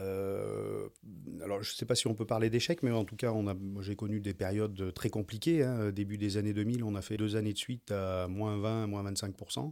Alors, 1.43 1.61
je 1.61 1.71
ne 1.71 1.75
sais 1.75 1.85
pas 1.85 1.95
si 1.95 2.07
on 2.07 2.15
peut 2.15 2.25
parler 2.25 2.49
d'échecs, 2.49 2.83
mais 2.83 2.91
en 2.91 3.05
tout 3.05 3.15
cas, 3.15 3.33
j'ai 3.81 3.95
connu 3.95 4.19
des 4.19 4.33
périodes 4.33 4.93
très 4.93 5.09
compliquées. 5.09 5.63
Hein. 5.63 5.91
Début 5.91 6.17
des 6.17 6.37
années 6.37 6.53
2000, 6.53 6.83
on 6.83 6.95
a 6.95 7.01
fait 7.01 7.17
deux 7.17 7.35
années 7.35 7.53
de 7.53 7.57
suite 7.57 7.91
à 7.91 8.27
moins 8.27 8.57
20, 8.57 8.87
moins 8.87 9.03
25%. 9.03 9.71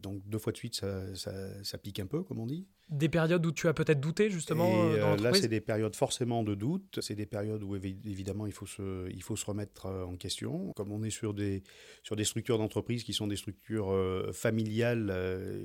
Donc 0.00 0.20
deux 0.28 0.38
fois 0.38 0.52
de 0.52 0.56
suite, 0.56 0.82
ça, 1.14 1.78
pique 1.78 2.00
un 2.00 2.06
peu, 2.06 2.22
comme 2.22 2.38
on 2.38 2.46
dit. 2.46 2.66
Des 2.90 3.08
périodes 3.08 3.44
où 3.46 3.52
tu 3.52 3.68
as 3.68 3.74
peut-être 3.74 4.00
douté, 4.00 4.30
justement 4.30 4.68
Et, 4.68 5.00
euh, 5.00 5.16
Là, 5.16 5.32
c'est 5.32 5.48
des 5.48 5.60
périodes 5.60 5.96
forcément 5.96 6.42
de 6.42 6.54
doute. 6.54 7.00
C'est 7.00 7.14
des 7.14 7.26
périodes 7.26 7.62
où, 7.62 7.74
évidemment, 7.74 8.46
il 8.46 8.52
faut 8.52 8.66
se, 8.66 9.10
il 9.10 9.22
faut 9.22 9.36
se 9.36 9.46
remettre 9.46 9.86
euh, 9.86 10.04
en 10.04 10.16
question. 10.16 10.72
Comme 10.74 10.92
on 10.92 11.02
est 11.02 11.10
sur 11.10 11.32
des, 11.32 11.62
sur 12.02 12.16
des 12.16 12.24
structures 12.24 12.58
d'entreprise 12.58 13.02
qui 13.04 13.14
sont 13.14 13.26
des 13.26 13.36
structures 13.36 13.90
euh, 13.90 14.32
familiales, 14.32 15.10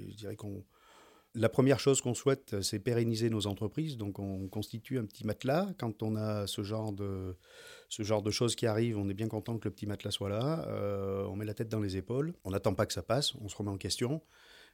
je 0.10 0.16
dirais 0.16 0.36
qu'on... 0.36 0.64
La 1.36 1.48
première 1.48 1.80
chose 1.80 2.02
qu'on 2.02 2.16
souhaite, 2.16 2.60
c'est 2.62 2.80
pérenniser 2.80 3.30
nos 3.30 3.46
entreprises. 3.46 3.98
Donc, 3.98 4.18
on 4.18 4.48
constitue 4.48 4.98
un 4.98 5.06
petit 5.06 5.28
matelas. 5.28 5.70
Quand 5.78 6.02
on 6.02 6.16
a 6.16 6.48
ce 6.48 6.64
genre 6.64 6.92
de, 6.92 7.38
ce 7.88 8.02
genre 8.02 8.24
de 8.24 8.32
choses 8.32 8.56
qui 8.56 8.66
arrivent, 8.66 8.98
on 8.98 9.08
est 9.10 9.14
bien 9.14 9.28
content 9.28 9.60
que 9.60 9.68
le 9.68 9.74
petit 9.74 9.86
matelas 9.86 10.10
soit 10.10 10.30
là. 10.30 10.66
Euh, 10.68 11.26
on 11.26 11.36
met 11.36 11.46
la 11.46 11.54
tête 11.54 11.70
dans 11.70 11.82
les 11.82 11.98
épaules. 11.98 12.34
On 12.46 12.50
n'attend 12.50 12.74
pas 12.74 12.88
que 12.88 12.94
ça 12.94 13.04
passe. 13.04 13.36
On 13.36 13.48
se 13.48 13.56
remet 13.56 13.70
en 13.70 13.78
question. 13.78 14.24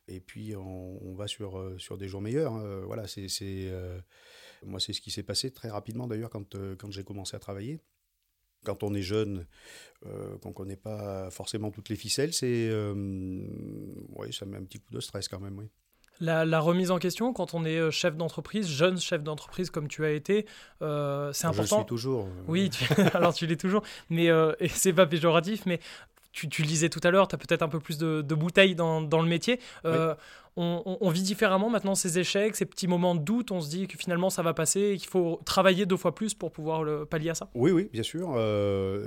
Et 0.07 0.21
puis, 0.21 0.55
on, 0.55 1.13
va 1.15 1.27
sur, 1.27 1.59
euh, 1.59 1.77
sur 1.77 1.97
des 1.97 2.07
jours 2.07 2.21
meilleurs. 2.21 2.53
Hein. 2.53 2.83
voilà, 2.85 3.05
c'est, 3.05 3.27
euh, 3.41 3.99
moi, 4.63 4.79
c'est 4.79 4.93
ce 4.93 5.01
qui 5.01 5.11
s'est 5.11 5.23
passé 5.23 5.51
très 5.51 5.69
rapidement 5.69 6.07
d'ailleurs 6.07 6.29
quand, 6.29 6.55
quand 6.77 6.89
j'ai 6.89 7.03
commencé 7.03 7.35
à 7.35 7.39
travailler 7.39 7.81
quand 8.63 8.81
on 8.81 8.95
est 8.95 9.03
jeune, 9.03 9.45
qu'on 10.01 10.49
ne 10.49 10.53
connaît 10.55 10.75
pas 10.75 11.29
forcément 11.29 11.69
toutes 11.69 11.89
les 11.89 11.95
ficelles, 11.95 12.33
c'est, 12.33 12.73
oui, 12.95 14.33
ça 14.33 14.47
met 14.47 14.57
un 14.57 14.63
petit 14.63 14.79
coup 14.79 14.91
de 14.91 14.99
stress 14.99 15.27
quand 15.27 15.39
même, 15.39 15.59
oui. 15.59 15.69
La, 16.21 16.59
remise 16.59 16.91
en 16.91 16.97
question, 16.97 17.33
quand 17.33 17.53
on 17.53 17.65
est 17.65 17.77
euh, 17.77 17.91
chef 17.91 18.15
d'entreprise, 18.15 18.67
jeune 18.67 18.99
chef 18.99 19.23
d'entreprise 19.23 19.69
comme 19.69 19.87
tu 19.87 20.05
as 20.05 20.11
été, 20.11 20.45
euh, 20.81 21.33
c'est 21.33 21.47
important. 21.47 21.77
Je 21.77 21.81
suis 21.81 21.85
toujours. 21.85 22.25
Euh, 22.25 22.43
oui, 22.47 22.69
alors 23.13 23.33
tu 23.33 23.45
l'es 23.45 23.57
toujours, 23.57 23.83
mais 24.09 24.27
et 24.59 24.69
c'est 24.69 24.93
pas 24.93 25.05
péjoratif, 25.05 25.65
mais 25.65 25.79
tu, 26.31 26.47
disais 26.47 26.89
tout 26.89 26.99
à 27.03 27.11
l'heure, 27.11 27.27
tu 27.27 27.35
as 27.35 27.37
peut-être 27.37 27.61
un 27.61 27.69
peu 27.69 27.79
plus 27.79 27.97
de, 27.97 28.21
bouteilles 28.35 28.75
dans, 28.75 29.01
dans, 29.01 29.21
le 29.21 29.27
métier. 29.27 29.59
On, 30.57 31.09
vit 31.09 31.21
différemment 31.21 31.69
maintenant 31.69 31.95
ces 31.95 32.17
échecs, 32.17 32.55
ces 32.55 32.65
petits 32.65 32.87
moments 32.87 33.15
de 33.15 33.21
doute. 33.21 33.51
On 33.51 33.59
se 33.59 33.69
dit 33.69 33.87
que 33.87 33.97
finalement 33.97 34.29
ça 34.29 34.41
va 34.41 34.53
passer 34.53 34.91
et 34.91 34.97
qu'il 34.97 35.09
faut 35.09 35.41
travailler 35.45 35.85
deux 35.85 35.97
fois 35.97 36.15
plus 36.15 36.33
pour 36.33 36.51
pouvoir 36.51 36.83
le 36.83 37.05
pallier 37.05 37.31
à 37.31 37.35
ça. 37.35 37.49
Oui, 37.55 37.71
oui, 37.71 37.89
bien 37.91 38.03
sûr, 38.03 38.29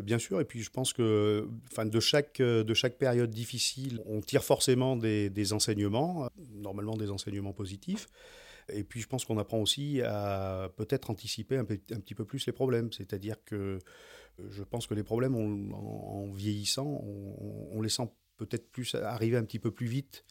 bien 0.02 0.18
sûr. 0.18 0.40
Et 0.40 0.44
puis 0.44 0.62
je 0.62 0.70
pense 0.70 0.92
que, 0.92 1.48
enfin, 1.72 1.86
de 1.86 2.00
chaque 2.00 2.38
de 2.42 2.74
chaque 2.74 2.98
période 2.98 3.30
difficile, 3.30 4.00
on 4.06 4.20
tire 4.20 4.44
forcément 4.44 4.96
des, 4.96 5.30
des 5.30 5.52
enseignements, 5.54 6.28
normalement 6.54 6.96
des 6.96 7.10
enseignements 7.10 7.52
positifs. 7.52 8.08
Et 8.72 8.84
puis 8.84 9.00
je 9.00 9.06
pense 9.06 9.24
qu'on 9.24 9.38
apprend 9.38 9.58
aussi 9.58 10.02
à 10.02 10.70
peut-être 10.76 11.10
anticiper 11.10 11.56
un, 11.56 11.64
petit 11.64 12.14
peu 12.14 12.24
plus 12.24 12.46
les 12.46 12.52
problèmes. 12.52 12.92
C'est-à-dire 12.92 13.36
que 13.44 13.78
je 14.50 14.62
pense 14.62 14.86
que 14.86 14.94
les 14.94 15.02
problèmes, 15.02 15.34
en, 15.34 16.30
vieillissant, 16.32 16.86
on, 16.86 17.80
les 17.80 17.88
sent 17.88 18.10
peut-être 18.36 18.70
plus 18.70 18.94
arriver 18.94 19.36
un 19.36 19.44
petit 19.44 19.58
peu 19.58 19.70
plus 19.70 19.86
vite 19.86 20.24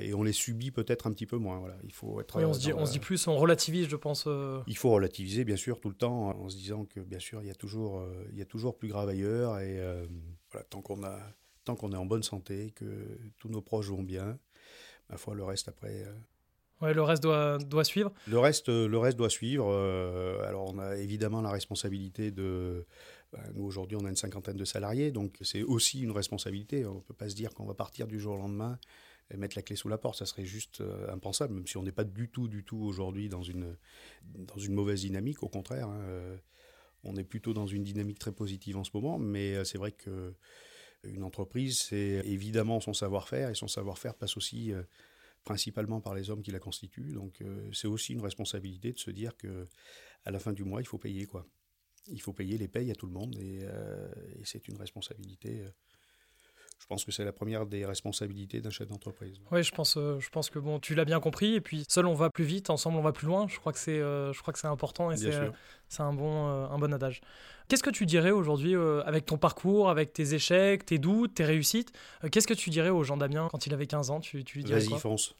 et 0.00 0.14
on 0.14 0.22
les 0.22 0.32
subit 0.32 0.70
peut-être 0.70 1.06
un 1.06 1.12
petit 1.12 1.26
peu 1.26 1.36
moins. 1.36 1.58
Voilà, 1.58 1.76
il 1.84 1.92
faut 1.92 2.20
être. 2.20 2.36
on 2.42 2.52
se 2.52 2.60
dit, 2.60 2.72
on 2.72 2.86
se 2.86 2.92
dit 2.92 2.98
plus, 2.98 3.26
on 3.26 3.36
relativise, 3.36 3.88
je 3.88 3.96
pense. 3.96 4.24
Euh. 4.26 4.60
Il 4.66 4.76
faut 4.76 4.90
relativiser, 4.90 5.44
bien 5.44 5.56
sûr, 5.56 5.80
tout 5.80 5.88
le 5.88 5.94
temps, 5.94 6.30
en 6.30 6.48
se 6.48 6.56
disant 6.56 6.84
que 6.84 7.00
bien 7.00 7.18
sûr, 7.18 7.42
il 7.42 7.48
y 7.48 7.50
a 7.50 7.54
toujours, 7.54 8.00
euh, 8.00 8.26
il 8.32 8.38
y 8.38 8.42
a 8.42 8.46
toujours 8.46 8.76
plus 8.76 8.88
grave 8.88 9.08
ailleurs 9.08 9.58
et 9.58 9.78
euh, 9.80 10.06
voilà, 10.50 10.64
tant 10.70 10.82
qu'on 10.82 11.02
a 11.04 11.18
tant 11.64 11.76
qu'on 11.76 11.92
est 11.92 11.96
en 11.96 12.06
bonne 12.06 12.22
santé, 12.22 12.72
que 12.74 13.18
tous 13.38 13.50
nos 13.50 13.60
proches 13.60 13.88
vont 13.88 14.02
bien, 14.02 14.38
ma 15.10 15.18
foi, 15.18 15.34
le 15.34 15.44
reste 15.44 15.68
après. 15.68 16.06
Ouais, 16.80 16.94
le 16.94 17.02
reste 17.02 17.22
doit, 17.22 17.58
doit 17.58 17.84
suivre. 17.84 18.10
Le 18.26 18.38
reste, 18.38 18.68
le 18.68 18.96
reste 18.96 19.18
doit 19.18 19.28
suivre. 19.28 19.70
alors, 20.46 20.72
on 20.72 20.78
a 20.78 20.96
évidemment 20.96 21.42
la 21.42 21.50
responsabilité 21.50 22.30
de. 22.30 22.86
Ben, 23.34 23.42
nous, 23.54 23.64
aujourd'hui, 23.64 23.98
on 24.00 24.06
a 24.06 24.08
une 24.08 24.16
cinquantaine 24.16 24.56
de 24.56 24.64
salariés, 24.64 25.10
donc 25.10 25.36
c'est 25.42 25.62
aussi 25.62 26.00
une 26.00 26.12
responsabilité. 26.12 26.86
On 26.86 26.94
ne 26.94 27.00
peut 27.00 27.12
pas 27.12 27.28
se 27.28 27.34
dire 27.34 27.52
qu'on 27.52 27.66
va 27.66 27.74
partir 27.74 28.06
du 28.06 28.18
jour 28.18 28.36
au 28.36 28.38
lendemain 28.38 28.78
et 29.30 29.36
mettre 29.36 29.56
la 29.56 29.62
clé 29.62 29.76
sous 29.76 29.88
la 29.88 29.98
porte. 29.98 30.18
Ça 30.18 30.26
serait 30.26 30.44
juste 30.44 30.82
impensable, 31.08 31.54
même 31.54 31.66
si 31.66 31.76
on 31.76 31.82
n'est 31.82 31.92
pas 31.92 32.04
du 32.04 32.28
tout, 32.28 32.48
du 32.48 32.64
tout 32.64 32.78
aujourd'hui 32.78 33.28
dans 33.28 33.42
une, 33.42 33.76
dans 34.24 34.58
une 34.58 34.74
mauvaise 34.74 35.02
dynamique. 35.02 35.42
Au 35.42 35.48
contraire, 35.48 35.88
hein, 35.88 36.38
on 37.04 37.16
est 37.16 37.24
plutôt 37.24 37.54
dans 37.54 37.66
une 37.66 37.84
dynamique 37.84 38.18
très 38.18 38.32
positive 38.32 38.76
en 38.76 38.84
ce 38.84 38.90
moment, 38.94 39.18
mais 39.18 39.54
euh, 39.54 39.64
c'est 39.64 39.78
vrai 39.78 39.92
que 39.92 40.34
une 41.04 41.22
entreprise, 41.22 41.78
c'est 41.78 42.22
évidemment 42.24 42.80
son 42.80 42.92
savoir-faire, 42.92 43.50
et 43.50 43.54
son 43.54 43.68
savoir-faire 43.68 44.14
passe 44.14 44.36
aussi 44.36 44.72
euh, 44.72 44.82
principalement 45.44 46.00
par 46.00 46.14
les 46.14 46.28
hommes 46.28 46.42
qui 46.42 46.50
la 46.50 46.58
constituent. 46.58 47.12
Donc 47.12 47.40
euh, 47.40 47.70
c'est 47.72 47.86
aussi 47.86 48.14
une 48.14 48.20
responsabilité 48.20 48.92
de 48.92 48.98
se 48.98 49.10
dire 49.10 49.36
que 49.36 49.68
à 50.24 50.30
la 50.30 50.40
fin 50.40 50.52
du 50.52 50.64
mois, 50.64 50.80
il 50.80 50.86
faut 50.86 50.98
payer 50.98 51.26
quoi. 51.26 51.46
Il 52.08 52.20
faut 52.20 52.32
payer 52.32 52.58
les 52.58 52.68
payes 52.68 52.90
à 52.90 52.94
tout 52.94 53.06
le 53.06 53.12
monde, 53.12 53.36
et, 53.38 53.66
c'est 54.42 54.66
une 54.68 54.78
responsabilité 54.78 55.62
pense 56.88 57.04
que 57.04 57.12
c'est 57.12 57.24
la 57.24 57.32
première 57.32 57.66
des 57.66 57.84
responsabilités 57.84 58.60
d'un 58.60 58.70
chef 58.70 58.88
d'entreprise. 58.88 59.40
Oui, 59.50 59.62
je 59.62 59.72
pense, 59.72 59.96
euh, 59.96 60.18
je 60.20 60.30
pense 60.30 60.48
que 60.48 60.58
bon, 60.58 60.80
tu 60.80 60.94
l'as 60.94 61.04
bien 61.04 61.20
compris. 61.20 61.54
Et 61.54 61.60
puis, 61.60 61.84
seul 61.88 62.06
on 62.06 62.14
va 62.14 62.30
plus 62.30 62.44
vite, 62.44 62.70
ensemble 62.70 62.96
on 62.96 63.02
va 63.02 63.12
plus 63.12 63.26
loin. 63.26 63.46
Je 63.46 63.58
crois 63.58 63.72
que 63.72 63.78
c'est, 63.78 64.00
euh, 64.00 64.32
je 64.32 64.40
crois 64.40 64.52
que 64.52 64.58
c'est 64.58 64.68
important 64.68 65.10
et 65.10 65.16
c'est, 65.16 65.34
euh, 65.34 65.50
c'est 65.88 66.02
un 66.02 66.14
bon, 66.14 66.46
un 66.46 66.78
bon 66.78 66.92
adage. 66.92 67.20
Qu'est-ce 67.68 67.82
que 67.82 67.90
tu 67.90 68.06
dirais 68.06 68.30
aujourd'hui 68.30 68.74
avec 69.04 69.26
ton 69.26 69.36
parcours, 69.36 69.90
avec 69.90 70.12
tes 70.12 70.34
échecs, 70.34 70.86
tes 70.86 70.98
doutes, 70.98 71.34
tes 71.34 71.44
réussites 71.44 71.92
Qu'est-ce 72.32 72.46
que 72.46 72.54
tu 72.54 72.70
dirais 72.70 72.90
au 72.90 73.04
Jean 73.04 73.18
Damien 73.18 73.48
quand 73.50 73.66
il 73.66 73.74
avait 73.74 73.86
15 73.86 74.10
ans? 74.10 74.20
Tu, 74.20 74.42
tu 74.44 74.58
lui 74.58 74.64
dirais 74.64 74.80
Vas-y, 74.80 74.98
fonce. 74.98 75.36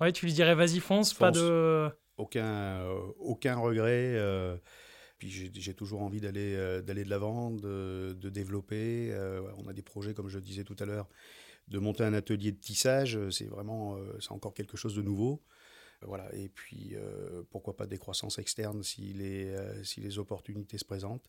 Oui, 0.00 0.12
tu 0.12 0.26
lui 0.26 0.34
dirais 0.34 0.54
vas-y, 0.54 0.80
fonce, 0.80 1.14
pas 1.14 1.30
de. 1.30 1.90
Aucun, 2.18 2.86
aucun 3.18 3.56
regret. 3.56 4.14
Puis 5.18 5.50
j'ai 5.54 5.74
toujours 5.74 6.02
envie 6.02 6.20
d'aller 6.20 6.54
euh, 6.54 6.82
d'aller 6.82 7.04
de 7.04 7.10
l'avant, 7.10 7.50
de, 7.50 8.14
de, 8.20 8.28
développer. 8.28 9.10
Euh, 9.12 9.40
on 9.56 9.66
a 9.66 9.72
des 9.72 9.82
projets, 9.82 10.12
comme 10.12 10.28
je 10.28 10.38
disais 10.38 10.64
tout 10.64 10.76
à 10.78 10.84
l'heure, 10.84 11.08
de 11.68 11.78
monter 11.78 12.04
un 12.04 12.12
atelier 12.12 12.52
de 12.52 12.60
tissage. 12.60 13.18
C'est 13.30 13.46
vraiment, 13.46 13.96
euh, 13.96 14.18
c'est 14.20 14.32
encore 14.32 14.52
quelque 14.52 14.76
chose 14.76 14.94
de 14.94 15.02
nouveau. 15.02 15.42
Voilà. 16.02 16.28
Et 16.34 16.50
puis, 16.50 16.94
pourquoi 17.50 17.74
pas 17.74 17.86
des 17.86 17.96
croissances 17.96 18.38
externes 18.38 18.82
si 18.82 19.14
les, 19.14 19.56
si 19.82 20.02
les 20.02 20.18
opportunités 20.18 20.76
se 20.76 20.84
présentent. 20.84 21.24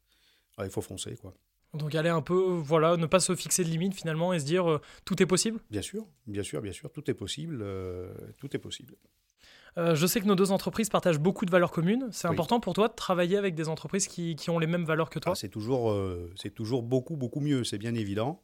il 0.62 0.70
faut 0.70 0.82
foncer, 0.82 1.16
quoi. 1.16 1.34
Donc 1.74 1.96
aller 1.96 2.10
un 2.10 2.22
peu, 2.22 2.60
voilà, 2.64 2.98
ne 2.98 3.06
pas 3.06 3.20
se 3.22 3.34
fixer 3.36 3.64
de 3.64 3.70
limites 3.70 3.94
finalement 3.94 4.34
et 4.34 4.40
se 4.40 4.46
dire 4.46 4.82
tout 5.06 5.22
est 5.24 5.26
possible? 5.26 5.60
Bien 5.70 5.82
sûr, 5.82 6.06
bien 6.26 6.44
sûr, 6.44 6.62
bien 6.62 6.74
sûr, 6.74 6.92
tout 6.92 7.10
est 7.10 7.14
possible, 7.14 7.66
tout 8.38 8.54
est 8.56 8.60
possible. 8.60 8.96
Euh, 9.78 9.94
je 9.94 10.08
sais 10.08 10.20
que 10.20 10.26
nos 10.26 10.36
deux 10.36 10.52
entreprises 10.52 10.90
partagent 10.90 11.20
beaucoup 11.20 11.46
de 11.46 11.52
valeurs 11.52 11.72
communes. 11.72 12.08
C'est 12.12 12.28
important 12.28 12.60
pour 12.60 12.74
toi 12.74 12.88
de 12.88 12.96
travailler 12.96 13.38
avec 13.38 13.54
des 13.54 13.70
entreprises 13.70 14.08
qui, 14.08 14.36
ont 14.50 14.58
les 14.58 14.68
mêmes 14.68 14.86
valeurs 14.86 15.10
que 15.10 15.20
toi 15.20 15.34
ah, 15.34 15.36
C'est 15.36 15.50
toujours, 15.50 15.92
euh, 15.92 16.32
c'est 16.36 16.54
toujours 16.54 16.82
beaucoup, 16.82 17.16
beaucoup 17.16 17.42
mieux, 17.42 17.64
c'est 17.64 17.78
bien 17.78 17.94
évident. 17.94 18.42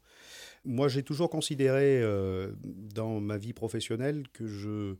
Moi, 0.65 0.87
j'ai 0.87 1.03
toujours 1.03 1.29
considéré 1.29 2.01
euh, 2.01 2.53
dans 2.61 3.19
ma 3.19 3.37
vie 3.37 3.51
professionnelle 3.51 4.23
que 4.31 4.47
je, 4.47 4.95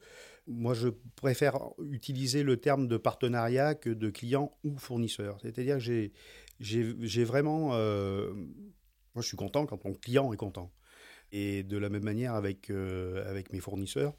moi, 0.48 0.74
je 0.74 0.90
préfère 1.16 1.60
utiliser 1.90 2.44
le 2.44 2.58
terme 2.58 2.88
de 2.88 2.98
partenariat 2.98 3.76
que 3.76 3.92
de 3.92 4.10
client 4.10 4.58
ou 4.64 4.78
fournisseur. 4.78 5.38
C'est-à-dire 5.42 5.76
que 5.76 5.82
j'ai, 5.82 6.12
j'ai, 6.60 7.24
vraiment... 7.24 7.70
moi, 7.70 9.22
je 9.22 9.28
suis 9.28 9.38
content 9.38 9.66
quand 9.66 9.86
mon 9.86 9.94
client 9.94 10.34
est 10.34 10.38
content. 10.38 10.72
Et 11.32 11.64
de 11.64 11.78
la 11.78 11.90
même 11.90 12.04
manière 12.04 12.34
avec, 12.34 12.70
avec 12.70 13.54
mes 13.54 13.60
fournisseurs, 13.62 14.14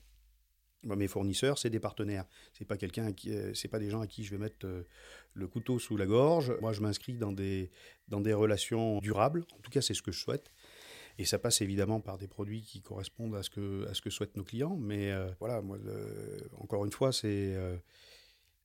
mes 0.84 1.08
fournisseurs, 1.08 1.58
c'est 1.58 1.70
des 1.70 1.80
partenaires. 1.80 2.24
C'est 2.52 2.64
pas 2.64 2.76
quelqu'un 2.76 3.12
euh, 3.26 3.52
pas 3.70 3.78
des 3.78 3.90
gens 3.90 4.00
à 4.00 4.06
qui 4.06 4.24
je 4.24 4.30
vais 4.30 4.38
mettre 4.38 4.66
euh, 4.66 4.82
le 5.34 5.48
couteau 5.48 5.78
sous 5.78 5.96
la 5.96 6.06
gorge. 6.06 6.52
Moi, 6.60 6.72
je 6.72 6.80
m'inscris 6.80 7.14
dans 7.14 7.32
des 7.32 7.70
dans 8.08 8.20
des 8.20 8.34
relations 8.34 9.00
durables. 9.00 9.44
En 9.56 9.60
tout 9.60 9.70
cas, 9.70 9.80
c'est 9.80 9.94
ce 9.94 10.02
que 10.02 10.12
je 10.12 10.20
souhaite. 10.20 10.52
Et 11.18 11.24
ça 11.24 11.38
passe 11.38 11.60
évidemment 11.60 12.00
par 12.00 12.18
des 12.18 12.26
produits 12.26 12.62
qui 12.62 12.82
correspondent 12.82 13.36
à 13.36 13.42
ce 13.42 13.50
que 13.50 13.86
à 13.88 13.94
ce 13.94 14.02
que 14.02 14.10
souhaitent 14.10 14.36
nos 14.36 14.44
clients. 14.44 14.76
Mais 14.76 15.12
euh, 15.12 15.30
voilà, 15.40 15.62
moi, 15.62 15.78
encore 16.58 16.84
une 16.84 16.92
fois, 16.92 17.12
c'est 17.12 17.56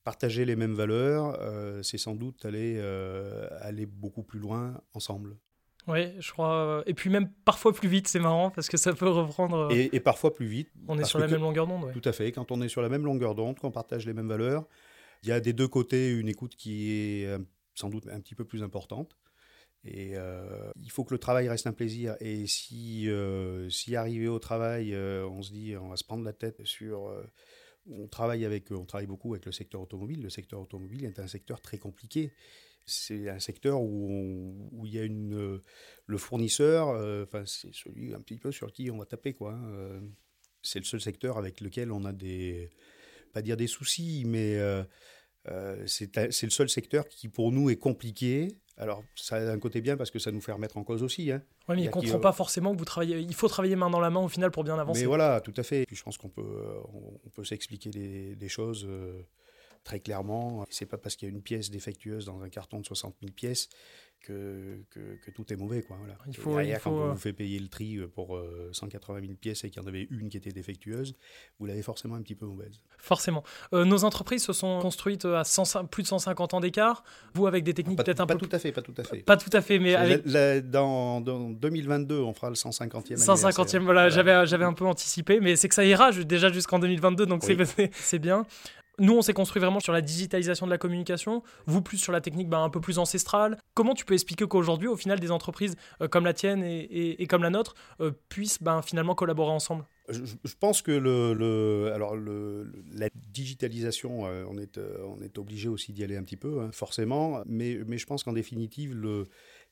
partager 0.04 0.44
les 0.44 0.56
mêmes 0.56 0.74
valeurs. 0.74 1.38
c'est 1.84 1.98
sans 1.98 2.14
doute 2.14 2.44
aller 2.44 2.80
aller 3.60 3.86
beaucoup 3.86 4.22
plus 4.22 4.40
loin 4.40 4.80
ensemble. 4.94 5.36
Oui, 5.90 6.12
je 6.18 6.30
crois. 6.32 6.52
Euh, 6.52 6.82
et 6.86 6.94
puis 6.94 7.10
même 7.10 7.30
parfois 7.44 7.72
plus 7.72 7.88
vite, 7.88 8.08
c'est 8.08 8.20
marrant 8.20 8.50
parce 8.50 8.68
que 8.68 8.76
ça 8.76 8.92
peut 8.92 9.08
reprendre. 9.08 9.70
Euh, 9.70 9.88
et, 9.92 10.00
parfois 10.00 10.34
plus 10.34 10.46
vite. 10.46 10.70
On 10.88 10.98
est 10.98 11.04
sur 11.04 11.18
la 11.18 11.26
même 11.26 11.40
longueur 11.40 11.66
d'onde. 11.66 11.92
Tout 11.92 12.08
à 12.08 12.12
fait. 12.12 12.32
Quand 12.32 12.50
on 12.52 12.60
est 12.62 12.68
sur 12.68 12.82
la 12.82 12.88
même 12.88 13.04
longueur 13.04 13.34
d'onde, 13.34 13.58
qu'on 13.58 13.70
partage 13.70 14.06
les 14.06 14.12
mêmes 14.12 14.28
valeurs, 14.28 14.66
il 15.22 15.28
y 15.28 15.32
a 15.32 15.40
des 15.40 15.52
deux 15.52 15.68
côtés 15.68 16.10
une 16.10 16.28
écoute 16.28 16.54
qui 16.56 16.92
est 16.92 17.26
euh, 17.26 17.38
sans 17.74 17.88
doute 17.88 18.06
un 18.08 18.20
petit 18.20 18.34
peu 18.34 18.44
plus 18.44 18.62
importante. 18.62 19.16
Et 19.82 20.12
il 20.76 20.90
faut 20.90 21.04
que 21.04 21.14
le 21.14 21.18
travail 21.18 21.48
reste 21.48 21.66
un 21.66 21.72
plaisir. 21.72 22.14
Et 22.20 22.46
si, 22.46 23.08
si 23.70 23.96
arrivé 23.96 24.28
au 24.28 24.38
travail, 24.38 24.94
on 24.94 25.40
se 25.40 25.52
dit 25.52 25.74
on 25.74 25.88
va 25.88 25.96
se 25.96 26.04
prendre 26.04 26.22
la 26.22 26.34
tête 26.34 26.62
sur 26.66 27.10
on 27.86 28.08
travaille 28.08 28.44
avec, 28.44 28.70
on 28.70 28.84
travaille 28.84 29.06
beaucoup 29.06 29.34
avec 29.34 29.46
le 29.46 29.52
secteur 29.52 29.80
automobile. 29.80 30.22
Le 30.22 30.30
secteur 30.30 30.60
automobile 30.60 31.04
est 31.04 31.18
un 31.18 31.26
secteur 31.26 31.60
très 31.60 31.78
compliqué 31.78 32.32
c'est 32.90 33.28
un 33.28 33.38
secteur 33.38 33.80
où, 33.80 34.68
où, 34.72 34.86
il 34.86 34.94
y 34.94 34.98
a 34.98 35.04
une, 35.04 35.60
le 36.06 36.18
fournisseur, 36.18 36.88
euh, 36.88 37.24
enfin, 37.24 37.44
c'est 37.46 37.72
celui 37.72 38.14
un 38.14 38.20
petit 38.20 38.36
peu 38.36 38.52
sur 38.52 38.72
qui 38.72 38.90
on 38.90 38.98
va 38.98 39.06
taper. 39.06 39.32
quoi. 39.32 39.52
Hein, 39.52 39.64
euh. 39.68 40.00
c'est 40.62 40.80
le 40.80 40.84
seul 40.84 41.00
secteur 41.00 41.38
avec 41.38 41.60
lequel 41.60 41.92
on 41.92 42.04
a 42.04 42.12
des, 42.12 42.70
pas 43.32 43.42
dire 43.42 43.56
des 43.56 43.66
soucis, 43.66 44.24
mais 44.26 44.56
euh, 44.56 44.82
c'est 45.86 46.16
le 46.16 46.50
seul 46.50 46.68
secteur 46.68 47.08
qui 47.08 47.28
pour 47.28 47.52
nous 47.52 47.70
est 47.70 47.76
compliqué. 47.76 48.48
Alors, 48.80 49.04
ça 49.14 49.36
a 49.36 49.52
un 49.52 49.58
côté 49.58 49.80
bien 49.80 49.96
parce 49.96 50.10
que 50.10 50.18
ça 50.18 50.32
nous 50.32 50.40
fait 50.40 50.52
remettre 50.52 50.78
en 50.78 50.84
cause 50.84 51.02
aussi. 51.02 51.30
Hein. 51.30 51.42
Oui, 51.68 51.76
mais 51.76 51.82
il 51.82 51.86
ne 51.86 51.90
comprend 51.90 52.18
pas 52.18 52.32
forcément 52.32 52.72
que 52.72 52.78
vous 52.78 52.86
travaillez. 52.86 53.18
Il 53.18 53.34
faut 53.34 53.46
travailler 53.46 53.76
main 53.76 53.90
dans 53.90 54.00
la 54.00 54.08
main 54.10 54.20
au 54.20 54.28
final 54.28 54.50
pour 54.50 54.64
bien 54.64 54.78
avancer. 54.78 55.00
Mais 55.00 55.06
voilà, 55.06 55.40
tout 55.42 55.52
à 55.56 55.62
fait. 55.62 55.84
Puis 55.86 55.96
je 55.96 56.02
pense 56.02 56.16
qu'on 56.16 56.30
peut, 56.30 56.64
on, 57.24 57.28
peut 57.28 57.44
s'expliquer 57.44 57.90
des, 57.90 58.48
choses 58.48 58.88
très 59.84 60.00
clairement. 60.00 60.64
C'est 60.70 60.86
pas 60.86 60.96
parce 60.96 61.14
qu'il 61.14 61.28
y 61.28 61.30
a 61.30 61.34
une 61.34 61.42
pièce 61.42 61.70
défectueuse 61.70 62.24
dans 62.24 62.40
un 62.42 62.48
carton 62.48 62.80
de 62.80 62.86
60 62.86 63.14
000 63.20 63.32
pièces 63.32 63.68
que, 64.20 64.84
que, 64.90 65.30
tout 65.30 65.52
est 65.52 65.56
mauvais. 65.56 65.82
Quoi, 65.82 65.96
voilà. 65.98 66.14
il 66.26 66.36
faut, 66.36 66.54
Derrière, 66.54 66.80
quand 66.82 66.92
on 66.92 67.08
euh, 67.08 67.12
vous 67.12 67.18
fait 67.18 67.32
payer 67.32 67.58
le 67.58 67.68
tri 67.68 67.96
euh, 67.96 68.06
pour 68.06 68.38
180 68.72 69.18
euh, 69.18 69.20
000 69.22 69.34
pièces 69.34 69.64
et 69.64 69.70
qu'il 69.70 69.82
y 69.82 69.84
en 69.84 69.88
avait 69.88 70.06
une 70.10 70.28
qui 70.28 70.36
était 70.36 70.52
défectueeuse, 70.52 71.14
vous 71.58 71.66
l'avez 71.66 71.82
forcément 71.82 72.16
un 72.16 72.22
petit 72.22 72.34
peu 72.34 72.46
mauvaise. 72.46 72.80
Forcément. 72.98 73.42
nos 73.72 74.04
entreprises 74.04 74.44
se 74.44 74.52
sont 74.52 74.80
construites 74.80 75.24
à 75.24 75.42
plus 75.90 76.02
de 76.02 76.08
150 76.08 76.54
ans 76.54 76.60
d'écart. 76.60 77.02
Vous, 77.34 77.46
avec 77.46 77.64
des 77.64 77.74
techniques 77.74 77.98
peut-être 77.98 78.20
un 78.20 78.26
pas 78.26 78.36
peu... 78.36 78.46
tout 78.46 78.54
à 78.54 78.58
fait, 78.58 78.72
pas 78.72 78.82
tout 78.82 78.94
à 78.96 79.04
fait. 79.04 79.18
Pas 79.18 79.36
tout 79.36 79.50
à 79.52 79.60
fait, 79.60 79.78
mais... 79.78 79.94
Avec... 79.94 80.26
dans, 80.70 81.20
2022, 81.20 82.20
on 82.20 82.34
fera 82.34 82.48
le 82.48 82.56
150e 82.56 83.16
150e, 83.16 83.78
voilà, 83.78 84.08
j'avais, 84.08 84.46
j'avais 84.46 84.64
un 84.64 84.72
peu 84.72 84.84
anticipé, 84.84 85.40
mais 85.40 85.56
c'est 85.56 85.68
que 85.68 85.74
ça 85.74 85.84
ira 85.84 86.12
déjà 86.12 86.52
jusqu'en 86.52 86.78
2022, 86.78 87.26
donc 87.26 87.44
c'est 87.44 88.18
bien. 88.18 88.46
Nous, 89.00 89.16
on 89.16 89.22
s'est 89.22 89.32
construit 89.32 89.60
vraiment 89.60 89.80
sur 89.80 89.94
la 89.94 90.02
digitalisation 90.02 90.66
de 90.66 90.70
la 90.70 90.76
communication, 90.76 91.42
vous 91.64 91.80
plus 91.80 91.96
sur 91.96 92.12
la 92.12 92.20
technique 92.20 92.50
bah, 92.50 92.58
un 92.58 92.68
peu 92.68 92.82
plus 92.82 92.98
ancestrale. 92.98 93.56
Comment 93.72 93.94
tu 93.94 94.04
peux 94.04 94.12
expliquer 94.12 94.46
qu'aujourd'hui, 94.46 94.88
au 94.88 94.96
final, 94.96 95.18
des 95.18 95.30
entreprises 95.30 95.74
euh, 96.02 96.08
comme 96.08 96.26
la 96.26 96.34
tienne 96.34 96.62
et, 96.62 97.26
comme 97.26 97.42
la 97.42 97.48
nôtre 97.48 97.74
euh, 98.00 98.10
puissent 98.28 98.62
bah, 98.62 98.82
finalement 98.84 99.14
collaborer 99.14 99.52
ensemble? 99.52 99.86
Je, 100.10 100.54
pense 100.60 100.82
que 100.82 100.90
le, 100.90 101.90
alors 101.94 102.14
la 102.14 103.08
digitalisation, 103.14 104.26
euh, 104.26 104.44
on, 104.50 104.58
est, 104.58 104.78
est 105.24 105.38
obligé 105.38 105.70
aussi 105.70 105.94
d'y 105.94 106.04
aller 106.04 106.18
un 106.18 106.22
petit 106.22 106.36
peu, 106.36 106.60
hein, 106.60 106.68
forcément, 106.70 107.42
mais, 107.46 107.78
je 107.96 108.04
pense 108.04 108.22
qu'en 108.22 108.34
définitive, 108.34 108.94
le, 108.94 109.28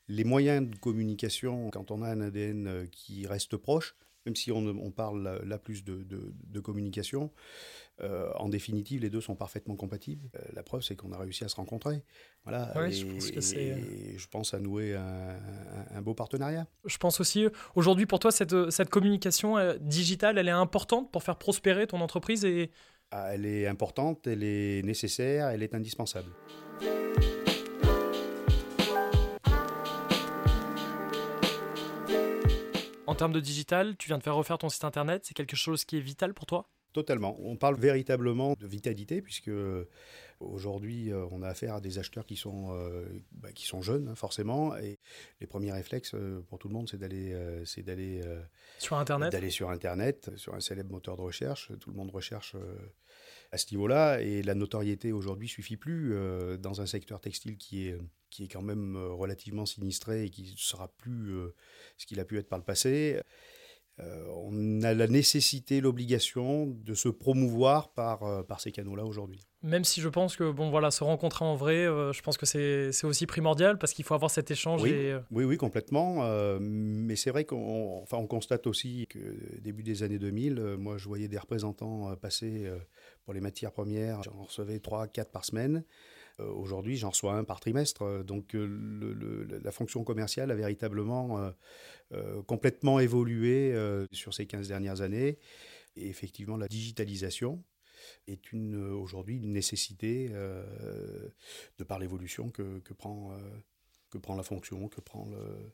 les 0.07 0.23
moyens 0.23 0.67
de 0.67 0.75
communication, 0.75 1.69
quand 1.69 1.91
on 1.91 2.01
a 2.01 2.09
un 2.09 2.21
ADN 2.21 2.87
qui 2.91 3.27
reste 3.27 3.57
proche, 3.57 3.93
même 4.29 4.35
si 4.35 4.51
on, 4.51 4.91
parle 4.91 5.41
là, 5.43 5.57
plus 5.57 5.83
de, 5.83 6.05
de 6.05 6.59
communication, 6.59 7.31
euh, 8.01 8.31
en 8.35 8.47
définitive, 8.47 9.01
les 9.01 9.09
deux 9.09 9.21
sont 9.21 9.35
parfaitement 9.35 9.75
compatibles. 9.75 10.29
Euh, 10.35 10.39
la 10.53 10.63
preuve, 10.63 10.81
c'est 10.81 10.95
qu'on 10.95 11.11
a 11.11 11.17
réussi 11.17 11.43
à 11.43 11.49
se 11.49 11.55
rencontrer. 11.55 12.03
Voilà. 12.43 12.71
et, 12.87 12.91
je, 12.91 13.05
pense 13.05 13.31
que 13.31 13.41
je 13.41 14.27
pense 14.27 14.53
à 14.53 14.59
nouer 14.59 14.95
un, 14.95 16.01
beau 16.01 16.13
partenariat. 16.13 16.65
Je 16.85 16.97
pense 16.97 17.19
aussi, 17.19 17.45
aujourd'hui, 17.75 18.05
pour 18.05 18.19
toi, 18.19 18.31
cette, 18.31 18.69
cette 18.71 18.89
communication 18.89 19.57
euh, 19.57 19.75
digitale, 19.81 20.37
elle 20.37 20.47
est 20.47 20.51
importante 20.51 21.11
pour 21.11 21.23
faire 21.23 21.37
prospérer 21.37 21.87
ton 21.87 22.01
entreprise 22.01 22.45
et... 22.45 22.71
Ah, 23.11 23.33
elle 23.33 23.47
est 23.47 23.65
importante, 23.65 24.27
elle 24.27 24.43
est 24.43 24.83
nécessaire, 24.83 25.49
elle 25.49 25.63
est 25.63 25.73
indispensable. 25.73 26.29
Termes 33.19 33.33
de 33.33 33.41
digital, 33.41 33.97
tu 33.97 34.07
viens 34.07 34.17
de 34.17 34.23
faire 34.23 34.35
refaire 34.35 34.57
ton 34.57 34.69
site 34.69 34.85
internet, 34.85 35.25
c'est 35.25 35.33
quelque 35.33 35.57
chose 35.57 35.83
qui 35.83 35.97
est 35.97 36.01
vital 36.01 36.33
pour 36.33 36.45
toi? 36.45 36.69
Totalement. 36.93 37.37
On 37.39 37.55
parle 37.57 37.77
véritablement 37.77 38.55
de 38.57 38.65
vitalité, 38.65 39.21
puisque 39.21 39.51
aujourd'hui, 40.39 41.11
euh, 41.11 41.25
on 41.29 41.43
a 41.43 41.49
affaire 41.49 41.75
à 41.75 41.81
des 41.81 41.99
acheteurs 41.99 42.25
qui 42.25 42.37
sont, 42.37 42.69
euh, 42.71 43.05
bah, 43.33 43.51
qui 43.51 43.67
sont 43.67 43.81
jeunes, 43.81 44.07
hein, 44.07 44.15
forcément. 44.15 44.75
Et 44.77 44.97
les 45.41 45.47
premiers 45.47 45.71
réflexes 45.71 46.15
euh, 46.15 46.41
pour 46.47 46.57
tout 46.57 46.69
le 46.69 46.73
monde, 46.73 46.89
c'est 46.89 46.97
d'aller, 46.97 47.37
c'est 47.65 47.83
d'aller 47.83 48.23
sur 48.79 48.97
Internet? 48.97 49.31
D'aller 49.31 49.51
sur 49.51 49.69
Internet, 49.69 50.31
sur 50.35 50.55
un 50.55 50.61
célèbre 50.61 50.91
moteur 50.91 51.17
de 51.17 51.21
recherche. 51.21 51.71
Tout 51.79 51.91
le 51.91 51.97
monde 51.97 52.09
recherche 52.09 52.55
à 53.51 53.57
ce 53.57 53.67
niveau-là. 53.71 54.21
Et 54.21 54.41
la 54.41 54.55
notoriété 54.55 55.11
aujourd'hui 55.11 55.47
suffit 55.47 55.77
plus 55.77 56.13
dans 56.59 56.81
un 56.81 56.85
secteur 56.85 57.19
textile 57.19 57.57
qui 57.57 57.87
est, 57.87 57.97
qui 58.29 58.43
est 58.43 58.47
quand 58.47 58.61
même 58.61 58.95
relativement 58.95 59.65
sinistré 59.65 60.25
et 60.25 60.29
qui 60.29 60.51
ne 60.51 60.57
sera 60.57 60.87
plus 60.87 61.33
ce 61.97 62.05
qu'il 62.05 62.19
a 62.19 62.25
pu 62.25 62.37
être 62.37 62.49
par 62.49 62.59
le 62.59 62.65
passé. 62.65 63.19
Euh, 64.01 64.25
on 64.33 64.81
a 64.83 64.93
la 64.93 65.07
nécessité, 65.07 65.81
l'obligation 65.81 66.67
de 66.67 66.93
se 66.93 67.09
promouvoir 67.09 67.89
par, 67.89 68.23
euh, 68.23 68.43
par 68.43 68.61
ces 68.61 68.71
canaux-là 68.71 69.03
aujourd'hui. 69.03 69.41
Même 69.61 69.83
si 69.83 69.99
je 69.99 70.07
pense 70.07 70.37
que 70.37 70.51
bon 70.51 70.69
voilà, 70.69 70.89
se 70.89 71.03
rencontrer 71.03 71.43
en 71.43 71.55
vrai, 71.55 71.85
euh, 71.85 72.13
je 72.13 72.21
pense 72.21 72.37
que 72.37 72.45
c'est 72.45 73.03
aussi 73.03 73.25
primordial 73.25 73.77
parce 73.77 73.93
qu'il 73.93 74.05
faut 74.05 74.13
avoir 74.13 74.31
cet 74.31 74.51
échange. 74.51 74.81
Oui, 74.81 75.11
oui, 75.31 75.43
oui, 75.43 75.57
complètement. 75.57 76.23
mais 76.61 77.17
c'est 77.17 77.31
vrai 77.31 77.43
qu'on 77.43 78.01
enfin, 78.01 78.17
on 78.17 78.27
constate 78.27 78.67
aussi 78.67 79.05
que 79.09 79.19
début 79.59 79.83
des 79.83 80.03
années 80.03 80.19
2000, 80.19 80.77
moi 80.77 80.97
je 80.97 81.05
voyais 81.05 81.27
des 81.27 81.37
représentants 81.37 82.15
passer 82.15 82.71
pour 83.29 83.35
les 83.35 83.41
matières 83.41 83.71
premières, 83.71 84.23
j'en 84.23 84.41
recevais 84.41 84.79
3, 84.79 85.07
4 85.07 85.29
par 85.29 85.45
semaine. 85.45 85.83
Aujourd'hui, 86.39 86.97
j'en 86.97 87.11
reçois 87.11 87.35
un 87.35 87.43
par 87.43 87.59
trimestre. 87.59 88.23
Donc, 88.23 88.55
la 88.55 89.71
fonction 89.71 90.03
commerciale 90.03 90.49
a 90.49 90.55
véritablement 90.55 91.51
euh, 92.11 92.41
complètement 92.47 92.99
évolué 92.99 93.71
euh, 93.71 94.07
sur 94.11 94.33
ces 94.33 94.47
15 94.47 94.67
dernières 94.67 95.01
années. 95.01 95.37
Et 95.95 96.07
effectivement, 96.07 96.57
la 96.57 96.67
digitalisation 96.67 97.63
est 98.25 98.51
aujourd'hui 98.51 99.37
une 99.37 99.53
nécessité 99.53 100.31
euh, 100.31 101.29
de 101.77 101.83
par 101.83 101.99
l'évolution 101.99 102.49
que 102.49 102.81
prend 102.93 103.37
la 104.35 104.41
fonction, 104.41 104.87
que 104.87 105.01
prend 105.01 105.27
le, 105.29 105.71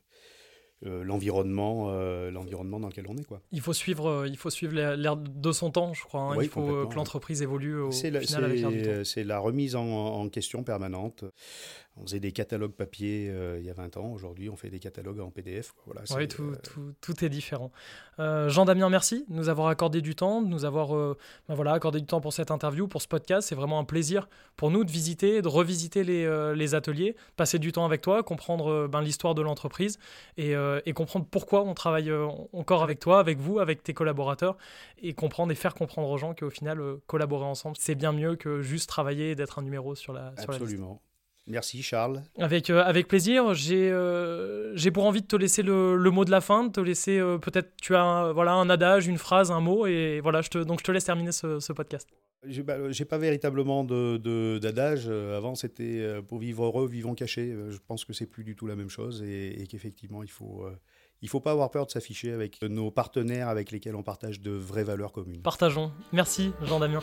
euh, 0.84 1.02
l'environnement 1.04 1.86
euh, 1.88 2.30
l'environnement 2.30 2.78
dans 2.78 2.88
lequel 2.88 3.06
on 3.08 3.16
est 3.16 3.24
quoi. 3.24 3.40
Il 3.50 3.62
faut 3.62 3.72
suivre 3.72 4.10
euh, 4.10 4.28
il 4.28 4.36
faut 4.36 4.50
suivre 4.50 4.74
l'air 4.74 5.16
de 5.16 5.52
son 5.52 5.70
temps 5.70 5.94
je 5.94 6.02
crois 6.02 6.20
hein. 6.20 6.36
il 6.42 6.50
faut 6.50 6.86
que 6.86 6.94
l'entreprise 6.94 7.40
évolue 7.40 7.78
au 7.78 7.90
final 7.90 8.16
avec 8.16 8.60
l'air 8.60 8.70
du 8.70 8.82
temps. 8.82 8.90
C'est 9.04 9.24
la 9.24 9.38
remise 9.38 9.74
en, 9.74 10.28
question 10.28 10.64
permanente. 10.64 11.24
On 11.96 12.02
faisait 12.02 12.20
des 12.20 12.32
catalogues 12.32 12.72
papier 12.72 13.32
il 13.58 13.64
y 13.64 13.70
a 13.70 13.72
20 13.72 13.96
ans 13.96 14.12
aujourd'hui 14.12 14.50
on 14.50 14.56
fait 14.56 14.68
des 14.68 14.78
catalogues 14.78 15.20
en 15.20 15.30
PDF 15.30 15.72
voilà, 15.86 16.02
oui 16.16 16.28
tout, 16.28 16.54
tout, 16.62 16.92
tout, 17.00 17.24
est 17.24 17.28
différent. 17.28 17.72
Jean-Damien 18.18 18.90
merci 18.90 19.24
de 19.28 19.34
nous 19.34 19.48
avoir 19.48 19.68
accordé 19.68 20.02
du 20.02 20.14
temps 20.14 20.42
de 20.42 20.48
nous 20.48 20.64
avoir 20.64 20.88
ben 21.48 21.54
voilà 21.54 21.72
accordé 21.72 22.00
du 22.00 22.06
temps 22.06 22.20
pour 22.20 22.32
cette 22.32 22.50
interview 22.50 22.86
pour 22.86 23.00
ce 23.02 23.08
podcast 23.08 23.48
c'est 23.48 23.54
vraiment 23.54 23.78
un 23.78 23.84
plaisir 23.84 24.28
pour 24.56 24.70
nous 24.70 24.84
de 24.84 24.90
visiter 24.90 25.40
de 25.42 25.48
revisiter 25.48 26.04
les, 26.04 26.54
les 26.54 26.74
ateliers 26.74 27.16
passer 27.36 27.58
du 27.58 27.72
temps 27.72 27.84
avec 27.84 28.02
toi 28.02 28.22
comprendre 28.22 28.88
ben, 28.88 29.00
l'histoire 29.00 29.34
de 29.34 29.42
l'entreprise 29.42 29.98
et 30.36 30.54
euh, 30.56 30.80
et 30.86 30.92
comprendre 30.92 31.26
pourquoi 31.30 31.62
on 31.62 31.74
travaille 31.74 32.10
euh, 32.10 32.26
encore 32.52 32.82
avec 32.82 32.98
toi, 32.98 33.20
avec 33.20 33.38
vous, 33.38 33.58
avec 33.58 33.82
tes 33.82 33.94
collaborateurs, 33.94 34.56
et 34.98 35.14
comprendre 35.14 35.52
et 35.52 35.54
faire 35.54 35.74
comprendre 35.74 36.08
aux 36.08 36.18
gens 36.18 36.34
qu'au 36.34 36.50
final, 36.50 36.80
euh, 36.80 36.96
collaborer 37.06 37.44
ensemble, 37.44 37.76
c'est 37.78 37.94
bien 37.94 38.12
mieux 38.12 38.36
que 38.36 38.62
juste 38.62 38.88
travailler 38.88 39.30
et 39.30 39.34
d'être 39.34 39.58
un 39.58 39.62
numéro 39.62 39.94
sur 39.94 40.12
la, 40.12 40.32
sur 40.38 40.50
Absolument. 40.50 41.00
Merci 41.46 41.82
Charles. 41.82 42.22
Avec, 42.38 42.70
avec 42.70 43.08
plaisir. 43.08 43.54
J'ai 43.54 43.92
j'ai 44.74 44.90
pour 44.90 45.04
envie 45.06 45.22
de 45.22 45.26
te 45.26 45.36
laisser 45.36 45.62
le, 45.62 45.96
le, 45.96 46.10
mot 46.10 46.24
de 46.24 46.30
la 46.30 46.40
fin, 46.40 46.64
de 46.64 46.72
te 46.72 46.80
laisser 46.80 47.18
peut-être 47.40 47.70
tu 47.80 47.94
as 47.94 48.02
un, 48.02 48.32
voilà 48.32 48.52
un 48.54 48.68
adage, 48.68 49.06
une 49.06 49.18
phrase, 49.18 49.50
un 49.50 49.60
mot 49.60 49.86
et 49.86 50.20
voilà 50.20 50.42
je 50.42 50.48
te, 50.48 50.58
donc 50.58 50.80
je 50.80 50.84
te 50.84 50.92
laisse 50.92 51.04
terminer 51.04 51.32
ce, 51.32 51.60
ce 51.60 51.72
podcast. 51.72 52.08
J'ai 52.46 52.62
bah, 52.62 52.76
pas 53.08 53.18
véritablement 53.18 53.84
d'adage. 53.84 55.06
De, 55.06 55.34
Avant 55.36 55.54
c'était 55.54 56.20
pour 56.28 56.38
vivre 56.38 56.64
heureux, 56.64 56.88
vivons 56.88 57.14
cachés. 57.14 57.54
Je 57.70 57.78
pense 57.86 58.04
que 58.04 58.12
c'est 58.12 58.26
plus 58.26 58.44
du 58.44 58.56
tout 58.56 58.66
la 58.66 58.76
même 58.76 58.90
chose 58.90 59.22
et, 59.22 59.62
et 59.62 59.66
qu'effectivement 59.66 60.22
il 60.22 60.30
faut 60.30 60.66
il 61.22 61.26
ne 61.26 61.30
faut 61.30 61.40
pas 61.40 61.52
avoir 61.52 61.70
peur 61.70 61.86
de 61.86 61.90
s'afficher 61.90 62.32
avec 62.32 62.62
nos 62.62 62.90
partenaires 62.90 63.48
avec 63.48 63.70
lesquels 63.70 63.96
on 63.96 64.02
partage 64.02 64.40
de 64.40 64.50
vraies 64.50 64.84
valeurs 64.84 65.12
communes. 65.12 65.42
Partageons. 65.42 65.92
Merci 66.12 66.52
Jean-Damien. 66.62 67.00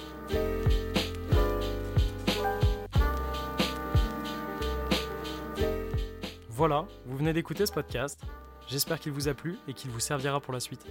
Voilà, 6.66 6.86
vous 7.06 7.18
venez 7.18 7.34
d'écouter 7.34 7.66
ce 7.66 7.74
podcast. 7.74 8.22
J'espère 8.70 8.98
qu'il 8.98 9.12
vous 9.12 9.28
a 9.28 9.34
plu 9.34 9.58
et 9.68 9.74
qu'il 9.74 9.92
vous 9.92 10.00
servira 10.00 10.40
pour 10.40 10.54
la 10.54 10.62
suite. 10.62 10.86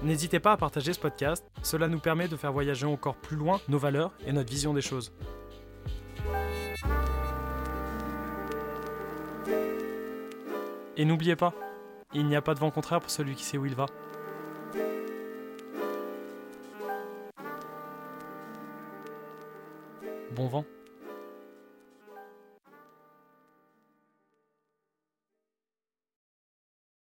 N'hésitez 0.00 0.38
pas 0.38 0.52
à 0.52 0.56
partager 0.56 0.92
ce 0.92 1.00
podcast, 1.00 1.44
cela 1.64 1.88
nous 1.88 1.98
permet 1.98 2.28
de 2.28 2.36
faire 2.36 2.52
voyager 2.52 2.86
encore 2.86 3.16
plus 3.16 3.34
loin 3.34 3.60
nos 3.68 3.78
valeurs 3.78 4.12
et 4.24 4.32
notre 4.32 4.48
vision 4.48 4.72
des 4.72 4.80
choses. 4.80 5.12
Et 10.96 11.04
n'oubliez 11.04 11.34
pas, 11.34 11.52
il 12.14 12.26
n'y 12.26 12.36
a 12.36 12.40
pas 12.40 12.54
de 12.54 12.60
vent 12.60 12.70
contraire 12.70 13.00
pour 13.00 13.10
celui 13.10 13.34
qui 13.34 13.42
sait 13.42 13.58
où 13.58 13.66
il 13.66 13.74
va. 13.74 13.86
Bon 20.36 20.46
vent. 20.46 20.64